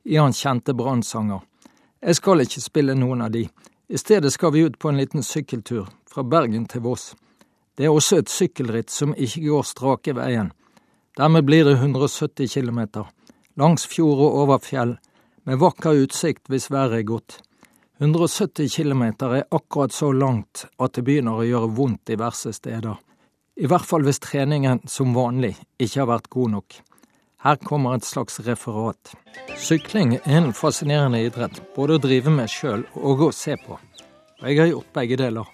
i 0.05 0.17
hans 0.17 0.39
kjente 0.39 0.73
brannsanger. 0.73 1.41
Jeg 2.01 2.15
skal 2.15 2.43
ikke 2.43 2.61
spille 2.61 2.95
noen 2.95 3.23
av 3.25 3.31
de. 3.33 3.47
I 3.89 3.97
stedet 3.97 4.33
skal 4.33 4.53
vi 4.53 4.65
ut 4.65 4.77
på 4.79 4.89
en 4.89 4.97
liten 4.97 5.23
sykkeltur, 5.23 5.87
fra 6.09 6.23
Bergen 6.23 6.65
til 6.69 6.85
Voss. 6.85 7.13
Det 7.75 7.85
er 7.85 7.93
også 7.93 8.21
et 8.21 8.31
sykkelritt 8.31 8.93
som 8.93 9.15
ikke 9.17 9.43
går 9.47 9.65
strake 9.67 10.15
veien. 10.15 10.51
Dermed 11.17 11.45
blir 11.47 11.65
det 11.65 11.77
170 11.79 12.53
km, 12.53 13.05
langs 13.55 13.87
fjord 13.87 14.21
og 14.27 14.39
over 14.43 14.61
fjell, 14.63 14.95
med 15.45 15.59
vakker 15.61 16.05
utsikt 16.05 16.49
hvis 16.49 16.71
været 16.71 16.99
er 16.99 17.09
godt. 17.09 17.39
170 17.97 18.75
km 18.75 19.03
er 19.23 19.45
akkurat 19.51 19.93
så 19.93 20.11
langt 20.11 20.65
at 20.77 20.97
det 20.97 21.05
begynner 21.07 21.39
å 21.39 21.47
gjøre 21.47 21.71
vondt 21.77 22.11
i 22.11 22.19
verste 22.19 22.51
steder. 22.53 22.97
I 23.55 23.69
hvert 23.71 23.87
fall 23.87 24.03
hvis 24.03 24.19
treningen 24.19 24.81
som 24.91 25.15
vanlig 25.15 25.53
ikke 25.79 26.01
har 26.01 26.09
vært 26.09 26.27
god 26.33 26.57
nok. 26.57 26.81
Her 27.45 27.55
kommer 27.55 27.93
et 27.93 28.05
slags 28.05 28.39
referat. 28.41 29.11
Sykling 29.61 30.15
er 30.15 30.37
en 30.39 30.53
fascinerende 30.57 31.19
idrett, 31.21 31.59
både 31.75 31.99
å 31.99 32.01
drive 32.01 32.31
med 32.33 32.49
sjøl 32.49 32.87
og 32.97 33.19
å 33.21 33.27
se 33.37 33.53
på. 33.61 33.77
Og 34.41 34.47
jeg 34.49 34.57
har 34.57 34.71
gjort 34.71 34.95
begge 34.97 35.19
deler. 35.21 35.51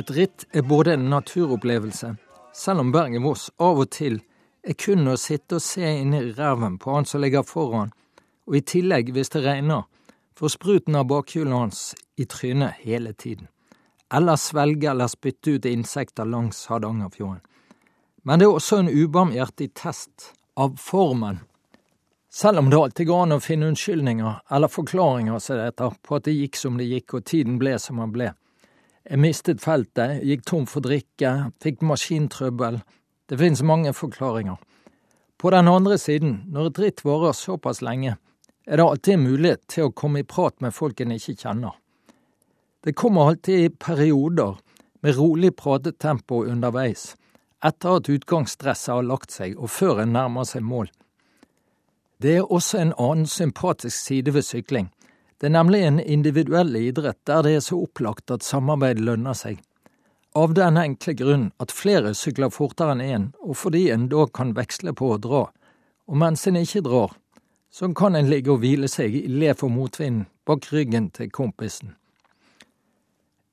Et 0.00 0.12
ritt 0.16 0.46
er 0.56 0.64
både 0.64 0.94
en 0.96 1.04
naturopplevelse, 1.12 2.14
selv 2.56 2.80
om 2.80 2.94
Bergen-Voss 2.94 3.50
av 3.60 3.82
og 3.82 3.90
til 3.92 4.16
er 4.64 4.78
kun 4.80 5.04
å 5.04 5.18
sitte 5.20 5.58
og 5.58 5.66
se 5.66 5.90
inn 5.98 6.16
i 6.16 6.22
ræven 6.32 6.80
på 6.80 6.96
han 6.96 7.04
som 7.04 7.20
ligger 7.20 7.44
foran, 7.44 7.92
og 8.48 8.56
i 8.56 8.64
tillegg, 8.64 9.12
hvis 9.12 9.34
det 9.36 9.44
regner, 9.44 9.84
får 10.32 10.54
spruten 10.56 10.96
av 10.96 11.10
bakhjulet 11.12 11.58
hans 11.58 11.82
i 12.16 12.24
trynet 12.24 12.80
hele 12.88 13.12
tiden, 13.12 13.52
eller 14.08 14.40
svelge 14.40 14.88
eller 14.94 15.12
spytte 15.12 15.58
ut 15.58 15.68
insekter 15.68 16.24
langs 16.24 16.64
Hardangerfjorden. 16.72 17.44
Men 18.24 18.40
det 18.40 18.48
er 18.48 18.56
også 18.56 18.80
en 18.80 18.88
ubarmhjertig 18.88 19.74
test 19.76 20.32
av 20.58 20.74
formen. 20.76 21.38
Selv 22.30 22.58
om 22.58 22.70
det 22.70 22.76
alltid 22.76 23.06
går 23.06 23.22
an 23.22 23.36
å 23.36 23.40
finne 23.40 23.70
unnskyldninger 23.70 24.40
eller 24.52 24.70
forklaringer 24.72 25.38
som 25.40 25.60
dette 25.60 25.88
på 26.02 26.16
at 26.18 26.26
det 26.26 26.34
gikk 26.34 26.58
som 26.58 26.76
det 26.76 26.88
gikk 26.90 27.14
og 27.14 27.24
tiden 27.30 27.60
ble 27.62 27.76
som 27.80 28.02
den 28.02 28.12
ble. 28.12 28.32
Jeg 29.08 29.22
mistet 29.22 29.62
feltet, 29.64 30.18
gikk 30.26 30.42
tom 30.44 30.66
for 30.68 30.84
drikke, 30.84 31.52
fikk 31.62 31.84
maskintrøbbel. 31.86 32.82
Det 33.30 33.38
finnes 33.40 33.62
mange 33.64 33.94
forklaringer. 33.96 34.58
På 35.38 35.52
den 35.54 35.70
andre 35.70 35.96
siden, 35.98 36.42
når 36.50 36.72
et 36.72 36.80
ritt 36.82 37.04
varer 37.06 37.36
såpass 37.38 37.80
lenge, 37.80 38.16
er 38.66 38.76
det 38.76 38.84
alltid 38.84 39.14
en 39.14 39.24
mulighet 39.24 39.62
til 39.70 39.86
å 39.86 39.94
komme 39.96 40.20
i 40.20 40.26
prat 40.28 40.58
med 40.60 40.74
folk 40.74 41.00
en 41.00 41.14
ikke 41.14 41.38
kjenner. 41.38 41.78
Det 42.84 42.96
kommer 42.98 43.30
alltid 43.30 43.64
i 43.64 43.70
perioder 43.70 44.58
med 45.06 45.16
rolig 45.16 45.54
pratetempo 45.56 46.42
underveis, 46.44 47.14
etter 47.64 47.98
at 47.98 48.08
utgangsstresset 48.08 48.94
har 48.94 49.06
lagt 49.06 49.34
seg 49.34 49.58
og 49.58 49.70
før 49.72 50.02
en 50.04 50.14
nærmer 50.14 50.46
seg 50.48 50.64
mål. 50.66 50.90
Det 52.18 52.36
er 52.38 52.52
også 52.52 52.80
en 52.80 52.94
annen 52.98 53.26
sympatisk 53.30 53.96
side 53.96 54.34
ved 54.34 54.42
sykling. 54.42 54.88
Det 55.38 55.46
er 55.46 55.54
nemlig 55.54 55.84
en 55.86 56.00
individuell 56.00 56.74
idrett 56.76 57.18
der 57.30 57.44
det 57.46 57.52
er 57.56 57.62
så 57.62 57.78
opplagt 57.84 58.30
at 58.34 58.46
samarbeid 58.46 58.98
lønner 58.98 59.38
seg. 59.38 59.60
Av 60.34 60.54
den 60.54 60.76
enkle 60.76 61.14
grunn 61.18 61.46
at 61.62 61.74
flere 61.74 62.12
sykler 62.14 62.50
fortere 62.54 62.94
enn 62.94 63.04
én, 63.04 63.28
og 63.42 63.56
fordi 63.56 63.88
en 63.94 64.08
da 64.10 64.26
kan 64.26 64.54
veksle 64.54 64.92
på 64.98 65.12
å 65.14 65.20
dra. 65.22 65.46
Og 66.10 66.18
mens 66.18 66.46
en 66.46 66.58
ikke 66.58 66.82
drar, 66.86 67.14
så 67.70 67.88
kan 67.94 68.16
en 68.16 68.30
ligge 68.30 68.52
og 68.52 68.62
hvile 68.62 68.90
seg 68.90 69.14
i 69.14 69.26
le 69.30 69.54
for 69.54 69.70
motvinden 69.72 70.26
bak 70.46 70.66
ryggen 70.72 71.10
til 71.14 71.30
kompisen. 71.30 71.94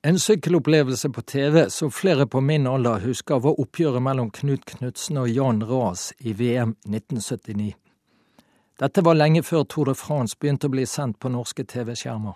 En 0.06 0.20
sykkelopplevelse 0.20 1.10
på 1.10 1.22
TV 1.22 1.70
som 1.70 1.92
flere 1.92 2.28
på 2.28 2.42
min 2.42 2.68
alder 2.68 3.00
husker, 3.00 3.40
var 3.42 3.58
oppgjøret 3.58 4.04
mellom 4.06 4.28
Knut 4.30 4.66
Knutsen 4.70 5.18
og 5.18 5.30
Jan 5.34 5.64
Ras 5.66 6.12
i 6.20 6.36
VM 6.38 6.76
1979. 6.86 7.72
Dette 8.78 9.02
var 9.02 9.18
lenge 9.18 9.42
før 9.42 9.64
Tour 9.66 9.90
de 9.90 9.96
France 9.98 10.38
begynte 10.38 10.70
å 10.70 10.74
bli 10.76 10.84
sendt 10.86 11.18
på 11.18 11.32
norske 11.34 11.66
TV-skjermer. 11.66 12.36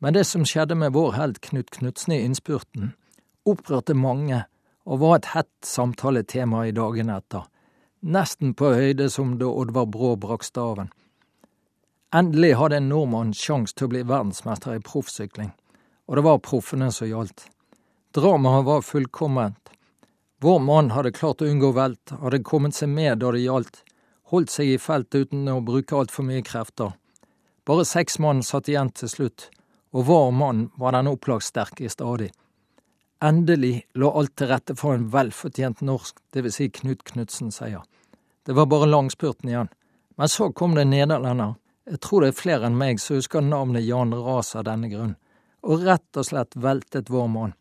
Men 0.00 0.16
det 0.16 0.22
som 0.24 0.46
skjedde 0.48 0.78
med 0.80 0.94
vår 0.96 1.12
helt 1.18 1.42
Knut 1.44 1.68
Knutsen 1.76 2.14
i 2.16 2.22
innspurten, 2.24 2.94
opprørte 3.44 3.92
mange 3.92 4.46
og 4.88 5.02
var 5.02 5.18
et 5.18 5.28
hett 5.34 5.68
samtaletema 5.68 6.62
i 6.64 6.72
dagene 6.72 7.18
etter 7.20 7.44
nesten 8.00 8.54
på 8.56 8.70
høyde 8.72 9.10
som 9.12 9.36
da 9.36 9.50
Oddvar 9.52 9.90
Brå 9.92 10.14
brakk 10.24 10.48
staven. 10.48 10.88
Endelig 12.16 12.54
hadde 12.56 12.80
en 12.80 12.88
nordmann 12.88 13.36
sjans 13.36 13.76
til 13.76 13.90
å 13.90 13.92
bli 13.92 14.02
verdensmester 14.08 14.78
i 14.78 14.82
proffsykling, 14.88 15.52
og 16.06 16.16
det 16.16 16.24
var 16.26 16.42
proffene 16.44 16.90
som 16.92 17.08
gjaldt. 17.08 17.46
Dramaet 18.14 18.66
var 18.66 18.84
fullkomment. 18.86 19.70
Vår 20.44 20.58
mann 20.60 20.92
hadde 20.92 21.14
klart 21.16 21.42
å 21.42 21.48
unngå 21.48 21.72
velt, 21.74 22.12
hadde 22.20 22.42
kommet 22.44 22.76
seg 22.76 22.90
med 22.92 23.22
da 23.22 23.32
det 23.32 23.42
gjaldt, 23.44 23.80
holdt 24.30 24.52
seg 24.52 24.74
i 24.74 24.78
felt 24.78 25.14
uten 25.14 25.48
å 25.48 25.60
bruke 25.64 25.96
altfor 25.96 26.26
mye 26.28 26.44
krefter. 26.44 26.92
Bare 27.64 27.86
seks 27.88 28.18
mann 28.20 28.42
satt 28.44 28.68
igjen 28.68 28.90
til 28.92 29.08
slutt, 29.08 29.48
og 29.96 30.04
vår 30.10 30.30
mann 30.36 30.66
var 30.76 30.92
den 30.92 31.08
opplagt 31.08 31.48
sterke 31.48 31.88
stadig. 31.88 32.30
Endelig 33.24 33.86
lå 33.96 34.10
alt 34.10 34.34
til 34.36 34.50
rette 34.50 34.76
for 34.76 34.92
en 34.92 35.08
velfortjent 35.08 35.80
norsk, 35.80 36.18
dvs. 36.34 36.58
Si 36.58 36.68
Knut 36.76 37.04
Knutsen-seier. 37.08 37.80
Det 38.44 38.52
var 38.52 38.66
bare 38.68 38.90
langspurten 38.90 39.48
igjen. 39.48 39.70
Men 40.16 40.28
så 40.28 40.50
kom 40.52 40.74
det 40.74 40.84
nederlender. 40.84 41.54
Jeg 41.88 42.00
tror 42.04 42.20
det 42.20 42.32
er 42.32 42.36
flere 42.42 42.68
enn 42.68 42.76
meg 42.76 43.00
som 43.00 43.16
husker 43.16 43.44
navnet 43.44 43.86
Jan 43.86 44.12
Ras 44.12 44.54
av 44.56 44.66
denne 44.68 44.90
grunn, 44.92 45.16
og 45.64 45.84
rett 45.86 46.20
og 46.20 46.26
slett 46.28 46.56
veltet 46.60 47.10
vår 47.10 47.28
mann. 47.32 47.54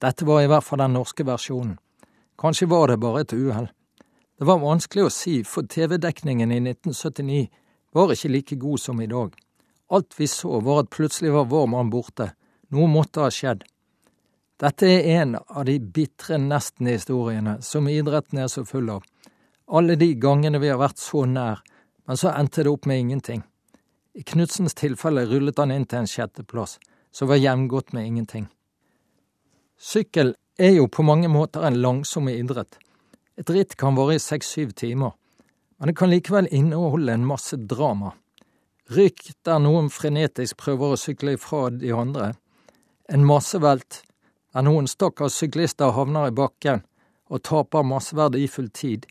Dette 0.00 0.24
var 0.24 0.42
i 0.42 0.48
hvert 0.48 0.64
fall 0.64 0.80
den 0.80 0.96
norske 0.96 1.26
versjonen. 1.26 1.76
Kanskje 2.40 2.70
var 2.70 2.88
det 2.88 3.00
bare 3.02 3.20
et 3.20 3.34
uhell. 3.36 3.68
Det 4.38 4.46
var 4.48 4.62
vanskelig 4.62 5.04
å 5.04 5.12
si, 5.12 5.42
for 5.44 5.68
TV-dekningen 5.68 6.52
i 6.54 6.60
1979 6.62 7.48
var 7.92 8.14
ikke 8.14 8.30
like 8.32 8.56
god 8.56 8.80
som 8.80 9.00
i 9.02 9.08
dag. 9.10 9.34
Alt 9.90 10.14
vi 10.16 10.28
så 10.30 10.60
var 10.64 10.84
at 10.84 10.94
plutselig 10.94 11.34
var 11.34 11.50
vår 11.50 11.66
mann 11.68 11.90
borte. 11.92 12.30
Noe 12.72 12.88
måtte 12.88 13.26
ha 13.26 13.30
skjedd. 13.34 13.66
Dette 14.60 14.88
er 14.88 15.20
en 15.20 15.34
av 15.40 15.64
de 15.66 15.78
bitre 15.80 16.38
nesten-historiene 16.40 17.58
som 17.64 17.88
idretten 17.88 18.40
er 18.40 18.48
så 18.52 18.64
full 18.64 18.90
av. 18.92 19.04
Alle 19.68 19.96
de 20.00 20.12
gangene 20.20 20.60
vi 20.62 20.70
har 20.70 20.80
vært 20.80 21.00
så 21.00 21.26
nær, 21.28 21.60
men 22.06 22.16
så 22.16 22.32
endte 22.32 22.64
det 22.64 22.72
opp 22.72 22.88
med 22.88 23.00
ingenting. 23.00 23.42
I 24.14 24.22
Knudsens 24.26 24.74
tilfelle 24.74 25.24
rullet 25.30 25.58
han 25.60 25.72
inn 25.74 25.86
til 25.88 26.02
en 26.02 26.10
sjetteplass, 26.10 26.78
som 27.12 27.28
var 27.28 27.36
jevngodt 27.36 27.92
med 27.92 28.06
ingenting. 28.06 28.48
Sykkel 29.78 30.34
er 30.58 30.74
jo 30.76 30.88
på 30.88 31.02
mange 31.02 31.28
måter 31.28 31.64
en 31.64 31.80
langsom 31.80 32.28
idrett. 32.28 32.78
Et 33.36 33.50
ritt 33.50 33.76
kan 33.80 33.96
vare 33.96 34.18
i 34.18 34.20
seks-syv 34.20 34.74
timer, 34.76 35.14
men 35.78 35.88
det 35.88 35.96
kan 35.96 36.10
likevel 36.12 36.50
inneholde 36.52 37.12
en 37.12 37.24
masse 37.26 37.56
drama. 37.56 38.12
Rykk 38.92 39.30
der 39.46 39.62
noen 39.62 39.88
frenetisk 39.90 40.58
prøver 40.60 40.92
å 40.92 41.00
sykle 41.00 41.38
ifra 41.38 41.68
de 41.72 41.94
andre, 41.96 42.34
en 43.08 43.24
massevelt 43.26 44.02
der 44.52 44.66
noen 44.66 44.88
stakkars 44.90 45.38
syklister 45.40 45.94
havner 45.94 46.28
i 46.28 46.34
bakken 46.34 46.82
og 47.30 47.44
taper 47.46 47.86
masse 47.86 48.16
verdifull 48.18 48.68
tid, 48.74 49.06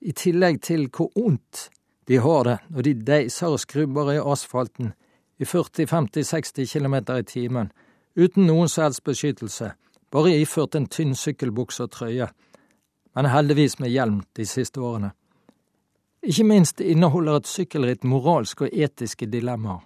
i 0.00 0.12
tillegg 0.16 0.62
til 0.64 0.88
hvor 0.94 1.12
ondt 1.18 1.68
de 2.08 2.18
har 2.24 2.44
det 2.48 2.56
når 2.72 2.86
de 2.86 2.94
deiser 3.12 3.52
og 3.52 3.62
skrubber 3.62 4.12
i 4.14 4.20
asfalten 4.22 4.94
i 5.38 5.44
40-50-60 5.44 6.66
km 6.72 6.96
i 7.16 7.24
timen, 7.24 7.70
uten 8.16 8.46
noen 8.46 8.68
som 8.68 8.84
helst 8.84 9.04
beskyttelse, 9.06 9.72
bare 10.10 10.34
iført 10.40 10.74
en 10.74 10.88
tynn 10.90 11.14
sykkelbukse 11.14 11.86
og 11.86 11.92
trøye, 11.94 12.28
men 13.14 13.30
heldigvis 13.30 13.78
med 13.78 13.92
hjelm 13.92 14.22
de 14.36 14.46
siste 14.46 14.80
årene. 14.80 15.12
Ikke 16.22 16.44
minst 16.44 16.80
inneholder 16.80 17.38
et 17.38 17.46
sykkelritt 17.50 18.04
moralske 18.04 18.66
og 18.66 18.74
etiske 18.74 19.28
dilemmaer. 19.30 19.84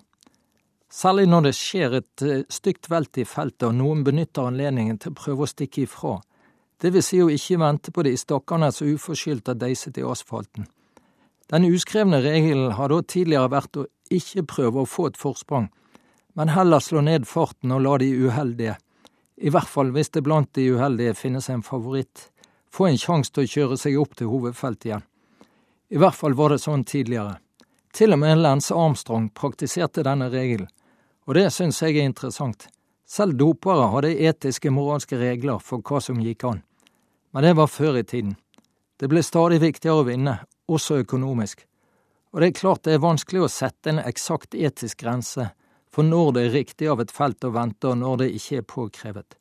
Særlig 0.93 1.27
når 1.29 1.47
det 1.47 1.55
skjer 1.57 1.95
et 1.97 2.23
eh, 2.23 2.45
stygt 2.53 2.91
velt 2.93 3.17
i 3.17 3.25
feltet 3.25 3.65
og 3.71 3.77
noen 3.79 4.03
benytter 4.05 4.51
anledningen 4.51 4.99
til 5.01 5.13
å 5.13 5.17
prøve 5.17 5.47
å 5.47 5.49
stikke 5.49 5.87
ifra, 5.87 6.19
det 6.85 6.91
vil 6.93 7.05
si 7.05 7.21
å 7.23 7.31
ikke 7.33 7.61
vente 7.63 7.93
på 7.95 8.05
de 8.05 8.13
stakkarene 8.19 8.69
som 8.75 8.91
uforskyldt 8.93 9.49
har 9.49 9.57
deiset 9.61 10.01
i 10.01 10.05
asfalten. 10.05 10.67
Den 11.53 11.69
uskrevne 11.69 12.23
regelen 12.25 12.73
har 12.79 12.89
da 12.89 13.03
tidligere 13.05 13.53
vært 13.53 13.77
å 13.77 13.87
ikke 14.13 14.47
prøve 14.49 14.83
å 14.83 14.89
få 14.89 15.11
et 15.11 15.21
forsprang, 15.21 15.69
men 16.35 16.53
heller 16.57 16.81
slå 16.81 17.05
ned 17.05 17.29
farten 17.29 17.75
og 17.77 17.85
la 17.85 17.99
de 18.01 18.09
uheldige, 18.25 18.79
i 19.37 19.53
hvert 19.53 19.69
fall 19.69 19.91
hvis 19.93 20.13
det 20.15 20.25
blant 20.25 20.53
de 20.57 20.71
uheldige 20.73 21.15
finnes 21.19 21.49
en 21.53 21.65
favoritt, 21.67 22.31
få 22.73 22.89
en 22.89 23.01
sjanse 23.01 23.33
til 23.33 23.45
å 23.45 23.53
kjøre 23.55 23.81
seg 23.81 23.99
opp 24.01 24.17
til 24.17 24.31
hovedfeltet 24.33 24.89
igjen. 24.89 25.09
I 25.93 26.01
hvert 26.01 26.17
fall 26.17 26.37
var 26.39 26.55
det 26.55 26.63
sånn 26.63 26.87
tidligere. 26.89 27.37
Til 27.93 28.15
og 28.15 28.23
med 28.23 28.41
Lance 28.41 28.73
Armstrong 28.73 29.29
praktiserte 29.37 30.05
denne 30.07 30.31
regelen 30.33 30.71
og 31.27 31.37
det 31.39 31.49
syns 31.55 31.81
jeg 31.83 31.99
er 31.99 32.09
interessant. 32.09 32.67
Selv 33.07 33.37
dopere 33.39 33.91
hadde 33.93 34.15
etiske, 34.27 34.71
moralske 34.73 35.19
regler 35.21 35.61
for 35.63 35.85
hva 35.85 36.01
som 36.03 36.21
gikk 36.23 36.47
an. 36.49 36.63
Men 37.33 37.47
det 37.47 37.55
var 37.59 37.71
før 37.71 38.01
i 38.01 38.07
tiden. 38.07 38.35
Det 38.99 39.09
ble 39.11 39.23
stadig 39.25 39.61
viktigere 39.63 40.03
å 40.03 40.07
vinne, 40.07 40.39
også 40.69 41.03
økonomisk. 41.03 41.67
Og 42.33 42.41
det 42.41 42.49
er 42.49 42.61
klart 42.61 42.85
det 42.85 42.95
er 42.97 43.05
vanskelig 43.05 43.45
å 43.45 43.51
sette 43.53 43.93
en 43.93 44.01
eksakt 44.03 44.55
etisk 44.55 45.03
grense 45.05 45.51
for 45.93 46.07
når 46.07 46.33
det 46.33 46.43
er 46.43 46.55
riktig 46.57 46.89
av 46.89 47.03
et 47.03 47.13
felt 47.13 47.45
å 47.45 47.53
vente, 47.53 47.91
og 47.91 47.99
når 48.01 48.23
det 48.23 48.29
ikke 48.39 48.63
er 48.63 48.69
påkrevet. 48.69 49.37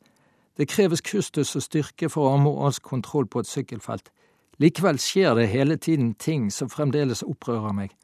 Det 0.60 0.68
kreves 0.68 1.02
kustus 1.02 1.56
og 1.56 1.64
styrke 1.64 2.10
for 2.12 2.28
å 2.28 2.34
ha 2.34 2.42
moralsk 2.42 2.84
kontroll 2.84 3.30
på 3.32 3.40
et 3.40 3.50
sykkelfelt. 3.50 4.12
Likevel 4.60 5.00
skjer 5.00 5.38
det 5.40 5.48
hele 5.54 5.78
tiden 5.80 6.14
ting 6.20 6.50
som 6.52 6.70
fremdeles 6.70 7.24
opprører 7.24 7.74
meg. 7.74 7.96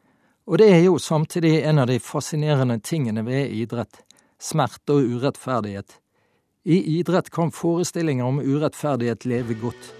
Og 0.47 0.61
det 0.61 0.69
er 0.71 0.85
jo 0.85 0.95
samtidig 0.97 1.57
en 1.67 1.83
av 1.83 1.89
de 1.91 1.99
fascinerende 1.99 2.79
tingene 2.79 3.25
ved 3.27 3.51
idrett, 3.51 3.99
smerte 4.39 4.95
og 4.95 5.17
urettferdighet. 5.17 5.99
I 6.67 6.79
idrett 6.99 7.29
kan 7.35 7.51
forestillinger 7.51 8.25
om 8.27 8.39
urettferdighet 8.39 9.27
leve 9.27 9.59
godt. 9.59 9.91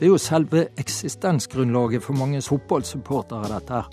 Det 0.00 0.06
er 0.06 0.14
jo 0.14 0.18
selve 0.18 0.62
eksistensgrunnlaget 0.80 2.00
for 2.00 2.16
mange 2.16 2.38
fotballsupportere, 2.40 3.50
dette 3.52 3.82
her. 3.82 3.88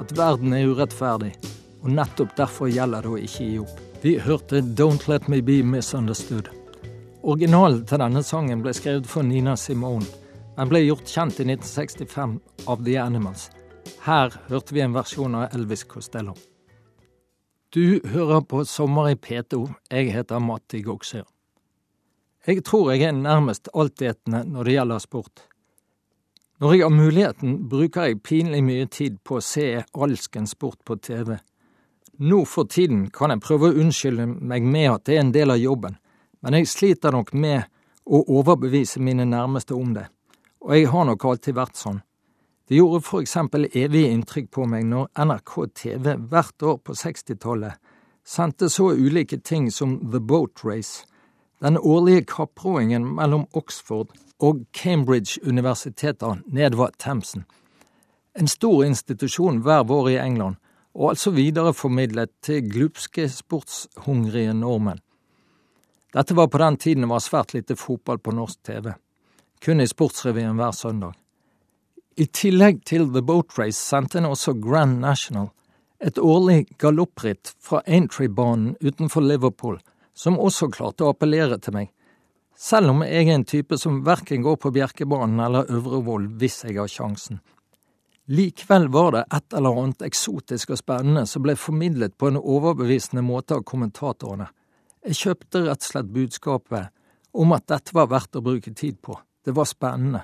At 0.00 0.14
verden 0.16 0.54
er 0.56 0.70
urettferdig, 0.72 1.34
og 1.82 1.90
nettopp 1.92 2.32
derfor 2.38 2.70
gjelder 2.72 3.04
det 3.04 3.10
å 3.12 3.18
ikke 3.20 3.48
gi 3.50 3.58
opp. 3.60 3.82
Vi 4.00 4.14
hørte 4.24 4.62
Don't 4.64 5.04
Let 5.12 5.28
Me 5.28 5.42
Be 5.44 5.58
Misunderstood. 5.60 6.48
Originalen 7.20 7.84
til 7.84 8.00
denne 8.00 8.22
sangen 8.24 8.64
ble 8.64 8.72
skrevet 8.72 9.04
for 9.04 9.20
Nina 9.28 9.52
Simone, 9.60 10.08
men 10.56 10.72
ble 10.72 10.80
gjort 10.86 11.12
kjent 11.12 11.44
i 11.44 11.48
1965 11.50 12.40
av 12.64 12.80
The 12.88 12.96
Animals. 13.04 13.50
Her 14.08 14.32
hørte 14.48 14.72
vi 14.72 14.80
en 14.80 14.96
versjon 14.96 15.36
av 15.42 15.52
Elvis 15.52 15.84
Costello. 15.84 16.38
Du 17.68 18.00
hører 18.16 18.40
på 18.48 18.64
Sommer 18.64 19.12
i 19.12 19.20
P2. 19.20 19.60
Jeg 19.92 20.08
heter 20.16 20.40
Matti 20.40 20.80
Goksøyr. 20.80 21.28
Jeg 22.46 22.64
tror 22.64 22.92
jeg 22.92 23.06
er 23.08 23.16
nærmest 23.16 23.68
altetende 23.72 24.42
når 24.44 24.64
det 24.64 24.72
gjelder 24.76 24.98
sport. 25.00 25.44
Når 26.60 26.72
jeg 26.72 26.82
har 26.82 26.92
muligheten, 26.92 27.68
bruker 27.68 28.08
jeg 28.08 28.22
pinlig 28.22 28.60
mye 28.64 28.86
tid 28.86 29.16
på 29.24 29.38
å 29.38 29.44
se 29.44 29.82
alskens 29.92 30.52
sport 30.54 30.84
på 30.84 30.96
TV. 31.02 31.38
Nå 32.18 32.44
for 32.46 32.68
tiden 32.70 33.08
kan 33.10 33.32
jeg 33.32 33.42
prøve 33.42 33.70
å 33.70 33.78
unnskylde 33.82 34.26
meg 34.28 34.62
med 34.62 34.90
at 34.92 35.06
det 35.08 35.16
er 35.16 35.24
en 35.24 35.32
del 35.34 35.50
av 35.50 35.58
jobben, 35.58 35.96
men 36.44 36.58
jeg 36.60 36.70
sliter 36.70 37.16
nok 37.16 37.32
med 37.32 37.64
å 38.04 38.20
overbevise 38.36 39.00
mine 39.00 39.24
nærmeste 39.26 39.74
om 39.74 39.96
det, 39.96 40.04
og 40.60 40.76
jeg 40.76 40.90
har 40.92 41.08
nok 41.08 41.24
alltid 41.24 41.56
vært 41.56 41.80
sånn. 41.80 42.02
Det 42.68 42.76
gjorde 42.76 43.02
for 43.04 43.24
eksempel 43.24 43.66
evig 43.72 44.04
inntrykk 44.12 44.52
på 44.52 44.68
meg 44.68 44.86
når 44.88 45.10
NRK 45.26 45.56
TV 45.74 46.14
hvert 46.16 46.62
år 46.64 46.78
på 46.84 46.94
60-tallet 46.96 47.80
sendte 48.24 48.70
så 48.72 48.92
ulike 48.92 49.40
ting 49.44 49.70
som 49.72 49.98
The 50.12 50.20
Boat 50.20 50.62
Race, 50.64 51.04
den 51.64 51.78
årlige 51.78 52.26
kapproingen 52.28 53.06
mellom 53.16 53.46
Oxford 53.56 54.10
og 54.38 54.66
Cambridge-universiteter 54.76 56.42
nedover 56.46 56.90
Themsen. 57.00 57.46
En 58.36 58.50
stor 58.50 58.82
institusjon 58.84 59.62
hver 59.64 59.86
vår 59.88 60.10
i 60.12 60.18
England, 60.20 60.58
og 60.94 61.14
altså 61.14 61.32
videreformidlet 61.32 62.30
til 62.44 62.68
glupske, 62.68 63.28
sportshungrige 63.32 64.52
nordmenn. 64.54 65.00
Dette 66.14 66.36
var 66.36 66.50
på 66.52 66.60
den 66.60 66.76
tiden 66.76 67.06
det 67.06 67.10
var 67.10 67.24
svært 67.24 67.54
lite 67.54 67.78
fotball 67.80 68.20
på 68.20 68.34
norsk 68.36 68.60
TV, 68.62 68.92
kun 69.64 69.80
i 69.80 69.88
Sportsrevyen 69.88 70.60
hver 70.60 70.76
søndag. 70.76 71.16
I 72.16 72.26
tillegg 72.26 72.84
til 72.86 73.08
The 73.08 73.22
Boat 73.22 73.56
Race 73.58 73.80
sendte 73.80 74.20
en 74.20 74.28
også 74.28 74.54
Grand 74.60 75.00
National, 75.00 75.48
et 75.98 76.18
årlig 76.18 76.68
galoppritt 76.78 77.54
fra 77.58 77.80
Aintree-banen 77.86 78.76
utenfor 78.84 79.24
Liverpool, 79.24 79.80
som 80.14 80.38
også 80.38 80.70
klarte 80.72 81.04
å 81.04 81.12
appellere 81.12 81.58
til 81.58 81.74
meg, 81.76 81.90
selv 82.56 82.92
om 82.92 83.02
jeg 83.02 83.26
er 83.26 83.34
en 83.34 83.44
type 83.44 83.78
som 83.78 84.02
verken 84.06 84.44
går 84.44 84.60
på 84.62 84.70
Bjerkebanen 84.74 85.42
eller 85.42 85.70
Øvrevoll 85.74 86.28
hvis 86.38 86.62
jeg 86.64 86.78
har 86.78 86.90
sjansen. 86.90 87.40
Likevel 88.30 88.86
var 88.88 89.10
det 89.12 89.24
et 89.36 89.56
eller 89.58 89.80
annet 89.82 90.04
eksotisk 90.06 90.70
og 90.72 90.80
spennende 90.80 91.26
som 91.28 91.42
ble 91.44 91.58
formidlet 91.60 92.14
på 92.16 92.30
en 92.30 92.40
overbevisende 92.40 93.24
måte 93.26 93.58
av 93.58 93.66
kommentatorene. 93.68 94.46
Jeg 95.04 95.18
kjøpte 95.18 95.66
rett 95.66 95.82
og 95.82 95.90
slett 95.90 96.14
budskapet 96.14 96.94
om 97.36 97.52
at 97.52 97.66
dette 97.68 97.92
var 97.92 98.08
verdt 98.08 98.38
å 98.38 98.44
bruke 98.46 98.72
tid 98.72 99.02
på. 99.04 99.18
Det 99.44 99.52
var 99.52 99.68
spennende. 99.68 100.22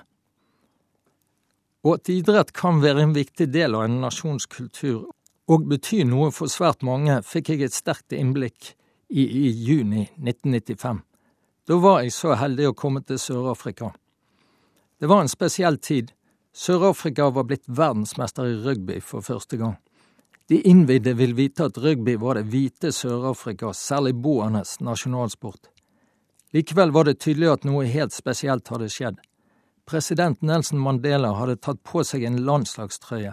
Og 1.85 1.99
at 1.99 2.09
idrett 2.13 2.53
kan 2.57 2.81
være 2.81 3.05
en 3.05 3.13
viktig 3.13 3.51
del 3.53 3.75
av 3.77 3.85
en 3.85 4.01
nasjons 4.01 4.47
kultur 4.49 5.11
og 5.51 5.67
bety 5.69 6.01
noe 6.07 6.31
for 6.33 6.49
svært 6.49 6.81
mange, 6.85 7.19
fikk 7.25 7.51
jeg 7.53 7.67
et 7.67 7.75
sterkt 7.75 8.15
innblikk 8.17 8.73
i 9.11 9.23
i 9.45 9.49
juni 9.49 10.01
1995. 10.17 11.01
Da 11.67 11.77
var 11.77 12.01
jeg 12.01 12.13
så 12.15 12.33
heldig 12.39 12.71
å 12.71 12.73
komme 12.77 13.03
til 13.03 13.19
Sør-Afrika. 13.19 13.91
Det 14.99 15.09
var 15.09 15.21
en 15.21 15.31
spesiell 15.31 15.77
tid. 15.77 16.13
Sør-Afrika 16.53 17.29
var 17.29 17.45
blitt 17.49 17.67
verdensmester 17.67 18.47
i 18.47 18.57
rugby 18.63 18.99
for 19.03 19.21
første 19.21 19.59
gang. 19.59 19.75
De 20.49 20.61
innvidde 20.67 21.13
vil 21.15 21.35
vite 21.37 21.67
at 21.69 21.77
rugby 21.79 22.15
var 22.19 22.39
det 22.39 22.49
hvite 22.51 22.91
Sør-Afrika, 22.91 23.73
særlig 23.73 24.15
boernes, 24.23 24.79
nasjonalsport. 24.79 25.69
Likevel 26.51 26.91
var 26.91 27.07
det 27.07 27.19
tydelig 27.23 27.51
at 27.51 27.67
noe 27.67 27.85
helt 27.87 28.15
spesielt 28.15 28.67
hadde 28.67 28.89
skjedd. 28.91 29.21
President 29.87 30.41
Nelson 30.41 30.79
Mandela 30.79 31.33
hadde 31.37 31.59
tatt 31.59 31.79
på 31.87 32.03
seg 32.07 32.25
en 32.27 32.41
landslagstrøye. 32.47 33.31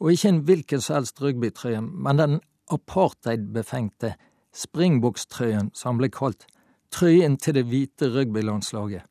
Og 0.00 0.12
ikke 0.12 0.32
en 0.32 0.42
hvilken 0.48 0.80
som 0.80 1.00
helst 1.00 1.20
rugbytrøye, 1.20 1.80
men 1.80 2.20
den 2.20 2.40
apartheidbefengte 2.72 4.14
springbokstrøyen, 4.56 5.70
som 5.74 5.98
ble 5.98 6.10
kalt, 6.12 6.46
trøyen 6.90 7.36
til 7.36 7.54
det 7.58 7.66
hvite 7.70 8.10
rugbylandslaget. 8.10 9.02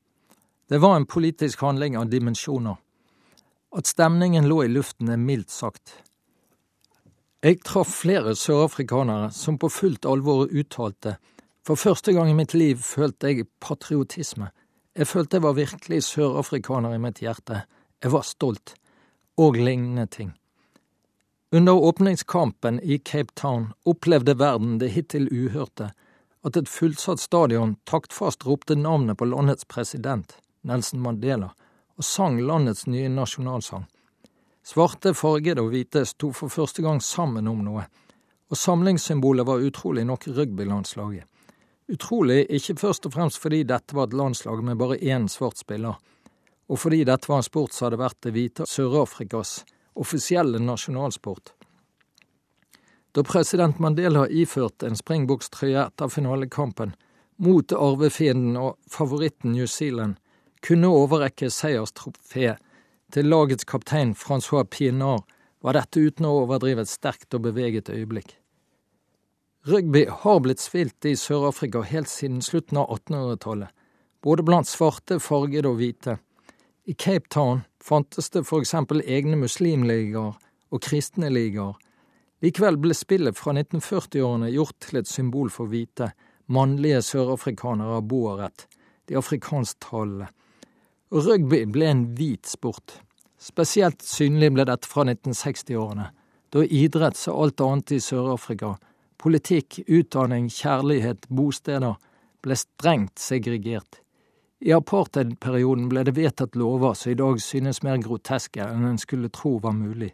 Det 0.70 0.82
var 0.82 0.98
en 0.98 1.08
politisk 1.10 1.62
handling 1.66 1.98
av 1.98 2.12
dimensjoner. 2.12 2.78
At 3.76 3.88
stemningen 3.88 4.48
lå 4.50 4.64
i 4.66 4.72
luften, 4.72 5.10
er 5.10 5.18
mildt 5.18 5.52
sagt. 5.52 5.94
Jeg 7.44 7.62
traff 7.64 8.02
flere 8.02 8.36
sørafrikanere 8.36 9.32
som 9.32 9.58
på 9.58 9.70
fullt 9.72 10.06
alvor 10.06 10.50
uttalte 10.52 11.18
for 11.70 11.78
første 11.78 12.16
gang 12.16 12.32
i 12.32 12.34
mitt 12.34 12.56
liv 12.58 12.80
følte 12.82 13.30
jeg 13.30 13.48
patriotisme. 13.62 14.48
Jeg 14.98 15.06
følte 15.06 15.38
jeg 15.38 15.44
var 15.44 15.54
virkelig 15.54 16.00
sørafrikaner 16.08 16.96
i 16.96 17.02
mitt 17.04 17.20
hjerte. 17.22 17.60
Jeg 18.02 18.10
var 18.10 18.26
stolt. 18.26 18.74
Og 19.38 19.54
lignende 19.54 20.08
ting. 20.10 20.32
Under 21.52 21.74
åpningskampen 21.74 22.80
i 22.80 22.98
Cape 22.98 23.34
Town 23.34 23.74
opplevde 23.84 24.34
verden 24.34 24.78
det 24.78 24.88
hittil 24.94 25.26
uhørte, 25.32 25.88
at 26.46 26.58
et 26.58 26.70
fullsatt 26.70 27.20
stadion 27.20 27.72
taktfast 27.90 28.46
ropte 28.46 28.76
navnet 28.78 29.18
på 29.18 29.26
landets 29.26 29.66
president, 29.66 30.36
Nelson 30.62 31.02
Mandela, 31.02 31.50
og 31.98 32.06
sang 32.06 32.38
landets 32.46 32.86
nye 32.86 33.10
nasjonalsang. 33.10 33.88
Svarte, 34.62 35.16
fargede 35.18 35.64
og 35.66 35.74
hvite 35.74 36.04
sto 36.06 36.30
for 36.38 36.54
første 36.54 36.86
gang 36.86 37.02
sammen 37.02 37.50
om 37.50 37.66
noe, 37.66 37.88
og 38.50 38.58
samlingssymbolet 38.58 39.50
var 39.50 39.66
utrolig 39.66 40.06
nok 40.06 40.30
rugbylandslaget. 40.38 41.26
Utrolig 41.90 42.44
ikke 42.46 42.78
først 42.78 43.10
og 43.10 43.18
fremst 43.18 43.42
fordi 43.42 43.64
dette 43.66 43.98
var 43.98 44.06
et 44.06 44.14
landslag 44.14 44.62
med 44.62 44.78
bare 44.78 45.02
én 45.02 45.26
svart 45.26 45.58
spiller, 45.58 45.98
og 46.70 46.78
fordi 46.78 47.02
dette 47.10 47.26
var 47.26 47.42
en 47.42 47.50
sport 47.50 47.74
som 47.74 47.88
hadde 47.88 48.04
vært 48.06 48.22
det 48.22 48.38
hvite 48.38 48.70
Sør-Afrikas 48.70 49.64
offisielle 50.00 50.60
nasjonalsport. 50.64 51.54
Da 53.12 53.24
president 53.26 53.80
Mandela 53.80 54.28
iførte 54.30 54.88
en 54.88 54.98
springbokstrøye 54.98 55.88
etter 55.88 56.12
finalekampen 56.14 56.94
mot 57.42 57.74
arvefienden 57.74 58.58
og 58.60 58.78
favoritten 58.92 59.56
New 59.56 59.68
Zealand, 59.68 60.18
kunne 60.62 60.92
overrekke 60.92 61.50
seierstrofé 61.54 62.58
til 63.14 63.30
lagets 63.32 63.66
kaptein 63.66 64.14
Francois 64.16 64.68
Pienaar, 64.70 65.24
var 65.64 65.76
dette 65.76 66.00
uten 66.04 66.28
å 66.28 66.36
overdrive 66.44 66.84
et 66.86 66.92
sterkt 66.92 67.36
og 67.36 67.48
beveget 67.48 67.90
øyeblikk. 67.92 68.36
Rugby 69.68 70.06
har 70.08 70.40
blitt 70.40 70.62
spilt 70.64 71.06
i 71.06 71.16
Sør-Afrika 71.20 71.82
helt 71.84 72.08
siden 72.12 72.40
slutten 72.44 72.80
av 72.80 72.94
1800-tallet, 72.96 73.72
både 74.24 74.46
blant 74.48 74.68
svarte, 74.68 75.20
fargede 75.20 75.68
og 75.68 75.80
hvite. 75.82 76.18
I 76.88 76.96
Cape 76.96 77.28
Town 77.32 77.66
fantes 77.84 78.30
det 78.30 78.46
for 78.48 78.64
eksempel 78.64 79.02
egne 79.06 79.38
muslimligaer 79.40 80.36
og 80.70 80.82
kristne 80.86 81.30
ligaer. 81.34 81.78
Likevel 82.44 82.78
ble 82.80 82.96
spillet 82.96 83.36
fra 83.36 83.54
1940-årene 83.58 84.52
gjort 84.54 84.78
til 84.86 85.02
et 85.02 85.10
symbol 85.12 85.50
for 85.52 85.72
hvite, 85.72 86.12
mannlige 86.48 87.02
sørafrikanere 87.04 88.00
av 88.00 88.06
boarett, 88.08 88.68
de 89.10 89.18
afrikansktalende. 89.20 90.30
Og 91.10 91.26
rugby 91.26 91.64
ble 91.68 91.90
en 91.90 92.06
hvit 92.16 92.48
sport. 92.48 93.00
Spesielt 93.40 94.04
synlig 94.06 94.54
ble 94.56 94.66
dette 94.68 94.88
fra 94.88 95.06
1960-årene, 95.08 96.10
da 96.50 96.64
idrett 96.66 97.18
så 97.18 97.36
alt 97.44 97.62
annet 97.62 97.94
i 97.96 98.00
Sør-Afrika, 98.04 98.74
politikk, 99.20 99.82
utdanning, 99.88 100.48
kjærlighet, 100.52 101.28
bosteder, 101.30 101.98
ble 102.44 102.56
strengt 102.58 103.20
segregert. 103.20 104.02
I 104.60 104.74
apartheidperioden 104.76 105.88
ble 105.92 106.04
det 106.04 106.18
vedtatt 106.18 106.58
lover 106.60 106.94
som 106.94 107.14
i 107.14 107.20
dag 107.20 107.40
synes 107.42 107.80
mer 107.86 108.02
groteske 108.04 108.64
enn 108.64 108.88
en 108.90 108.98
skulle 109.00 109.32
tro 109.32 109.56
var 109.64 109.76
mulig. 109.76 110.12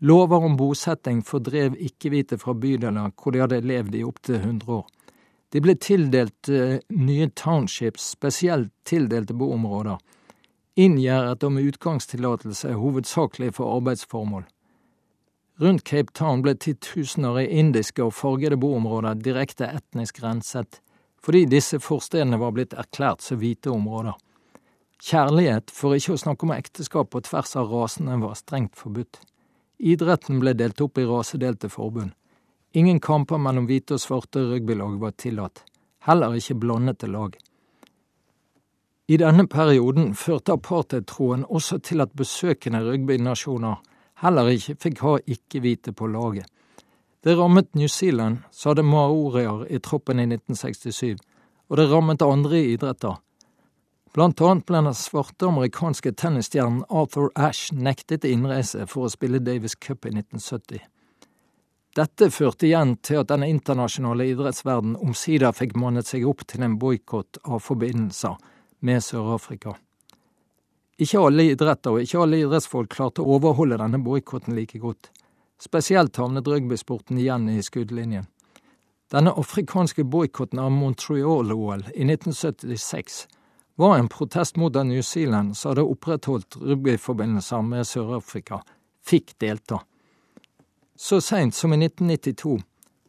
Lover 0.00 0.44
om 0.46 0.56
bosetting 0.56 1.20
fordrev 1.26 1.76
ikke-hvite 1.76 2.38
fra 2.40 2.54
bydeler 2.54 3.12
hvor 3.18 3.34
de 3.34 3.42
hadde 3.42 3.60
levd 3.66 3.98
i 3.98 4.04
opptil 4.06 4.38
100 4.38 4.72
år. 4.72 4.86
De 5.52 5.60
ble 5.64 5.74
tildelt 5.80 6.48
uh, 6.52 6.76
nye 6.92 7.28
townships, 7.36 8.10
spesielt 8.14 8.72
tildelte 8.88 9.34
boområder, 9.36 9.98
inngjerdet 10.76 11.44
og 11.44 11.52
med 11.52 11.72
utgangstillatelse 11.72 12.72
hovedsakelig 12.76 13.54
for 13.56 13.76
arbeidsformål. 13.76 14.44
Rundt 15.60 15.84
Cape 15.84 16.12
Town 16.14 16.44
ble 16.44 16.54
titusener 16.54 17.40
i 17.42 17.48
indiske 17.60 18.04
og 18.04 18.14
fargede 18.14 18.60
boområder 18.60 19.18
direkte 19.24 19.66
etnisk 19.72 20.22
renset, 20.22 20.80
fordi 21.24 21.44
disse 21.50 21.80
forstedene 21.82 22.38
var 22.40 22.54
blitt 22.56 22.76
erklært 22.78 23.24
som 23.24 23.40
hvite 23.40 23.72
områder. 23.72 24.14
Kjærlighet, 24.98 25.70
for 25.70 25.94
ikke 25.94 26.16
å 26.16 26.20
snakke 26.20 26.46
om 26.46 26.54
ekteskap 26.56 27.10
på 27.12 27.22
tvers 27.26 27.54
av 27.58 27.70
rasene, 27.70 28.18
var 28.22 28.38
strengt 28.38 28.78
forbudt. 28.78 29.20
Idretten 29.78 30.40
ble 30.42 30.56
delt 30.58 30.80
opp 30.82 30.98
i 30.98 31.06
rasedelte 31.06 31.70
forbund. 31.70 32.14
Ingen 32.74 32.98
kamper 33.00 33.38
mellom 33.40 33.68
hvite 33.68 33.96
og 33.96 34.02
svarte 34.02 34.42
rugbylag 34.44 34.98
var 35.00 35.14
tillatt, 35.16 35.62
heller 36.04 36.34
ikke 36.36 36.58
blandete 36.58 37.08
lag. 37.08 37.36
I 39.08 39.16
denne 39.16 39.46
perioden 39.48 40.10
førte 40.18 40.58
apartheidtroen 40.58 41.46
også 41.48 41.78
til 41.80 42.04
at 42.04 42.12
besøkende 42.12 42.82
rugbynasjoner 42.84 43.78
heller 44.20 44.50
ikke 44.52 44.76
fikk 44.82 45.02
ha 45.04 45.14
ikke-hvite 45.24 45.94
på 45.96 46.10
laget. 46.12 46.44
Det 47.22 47.34
rammet 47.34 47.74
New 47.74 47.88
Zealand, 47.88 48.38
som 48.50 48.70
hadde 48.70 48.82
maorier 48.82 49.64
i 49.72 49.80
troppen 49.82 50.20
i 50.20 50.26
1967, 50.26 51.16
og 51.68 51.80
det 51.80 51.88
rammet 51.90 52.22
andre 52.22 52.60
idretter. 52.74 53.16
Blant 54.14 54.40
annet 54.40 54.66
ble 54.66 54.80
den 54.86 54.94
svarte 54.96 55.48
amerikanske 55.50 56.12
tennisstjernen 56.16 56.84
Arthur 56.88 57.28
Ashe 57.34 57.74
nektet 57.74 58.24
innreise 58.24 58.86
for 58.88 59.06
å 59.06 59.10
spille 59.12 59.42
Davis 59.44 59.74
Cup 59.76 60.06
i 60.06 60.14
1970. 60.14 60.80
Dette 61.98 62.30
førte 62.30 62.68
igjen 62.68 62.94
til 63.02 63.20
at 63.20 63.32
den 63.32 63.42
internasjonale 63.42 64.28
idrettsverden 64.30 64.94
omsider 65.02 65.52
fikk 65.56 65.74
mannet 65.76 66.06
seg 66.06 66.26
opp 66.30 66.46
til 66.46 66.62
en 66.62 66.78
boikott 66.78 67.40
av 67.44 67.64
forbindelser 67.64 68.38
med 68.86 69.02
Sør-Afrika. 69.02 69.74
Ikke 70.98 71.22
alle 71.22 71.50
idretter 71.52 71.94
og 71.94 72.04
ikke 72.04 72.22
alle 72.22 72.40
idrettsfolk 72.44 72.92
klarte 72.94 73.22
å 73.22 73.36
overholde 73.38 73.80
denne 73.82 74.00
boikotten 74.02 74.54
like 74.54 74.78
godt. 74.82 75.10
Spesielt 75.58 76.16
havnet 76.16 76.48
rugbysporten 76.48 77.18
igjen 77.18 77.48
i 77.50 77.62
skuddlinjen. 77.62 78.26
Denne 79.10 79.32
afrikanske 79.40 80.04
boikotten 80.04 80.60
av 80.62 80.70
Montreal-OL 80.70 81.82
i 81.94 82.04
1976 82.04 83.26
var 83.80 83.96
en 83.98 84.08
protest 84.08 84.56
mot 84.56 84.76
at 84.76 84.86
New 84.86 85.02
Zealand, 85.02 85.56
som 85.56 85.70
hadde 85.70 85.86
opprettholdt 85.86 86.56
rugbyforbindelser 86.60 87.62
med 87.62 87.86
Sør-Afrika, 87.86 88.60
fikk 89.06 89.36
delta. 89.40 89.80
Så 90.98 91.20
seint 91.22 91.54
som 91.54 91.72
i 91.72 91.78
1992, 91.80 92.58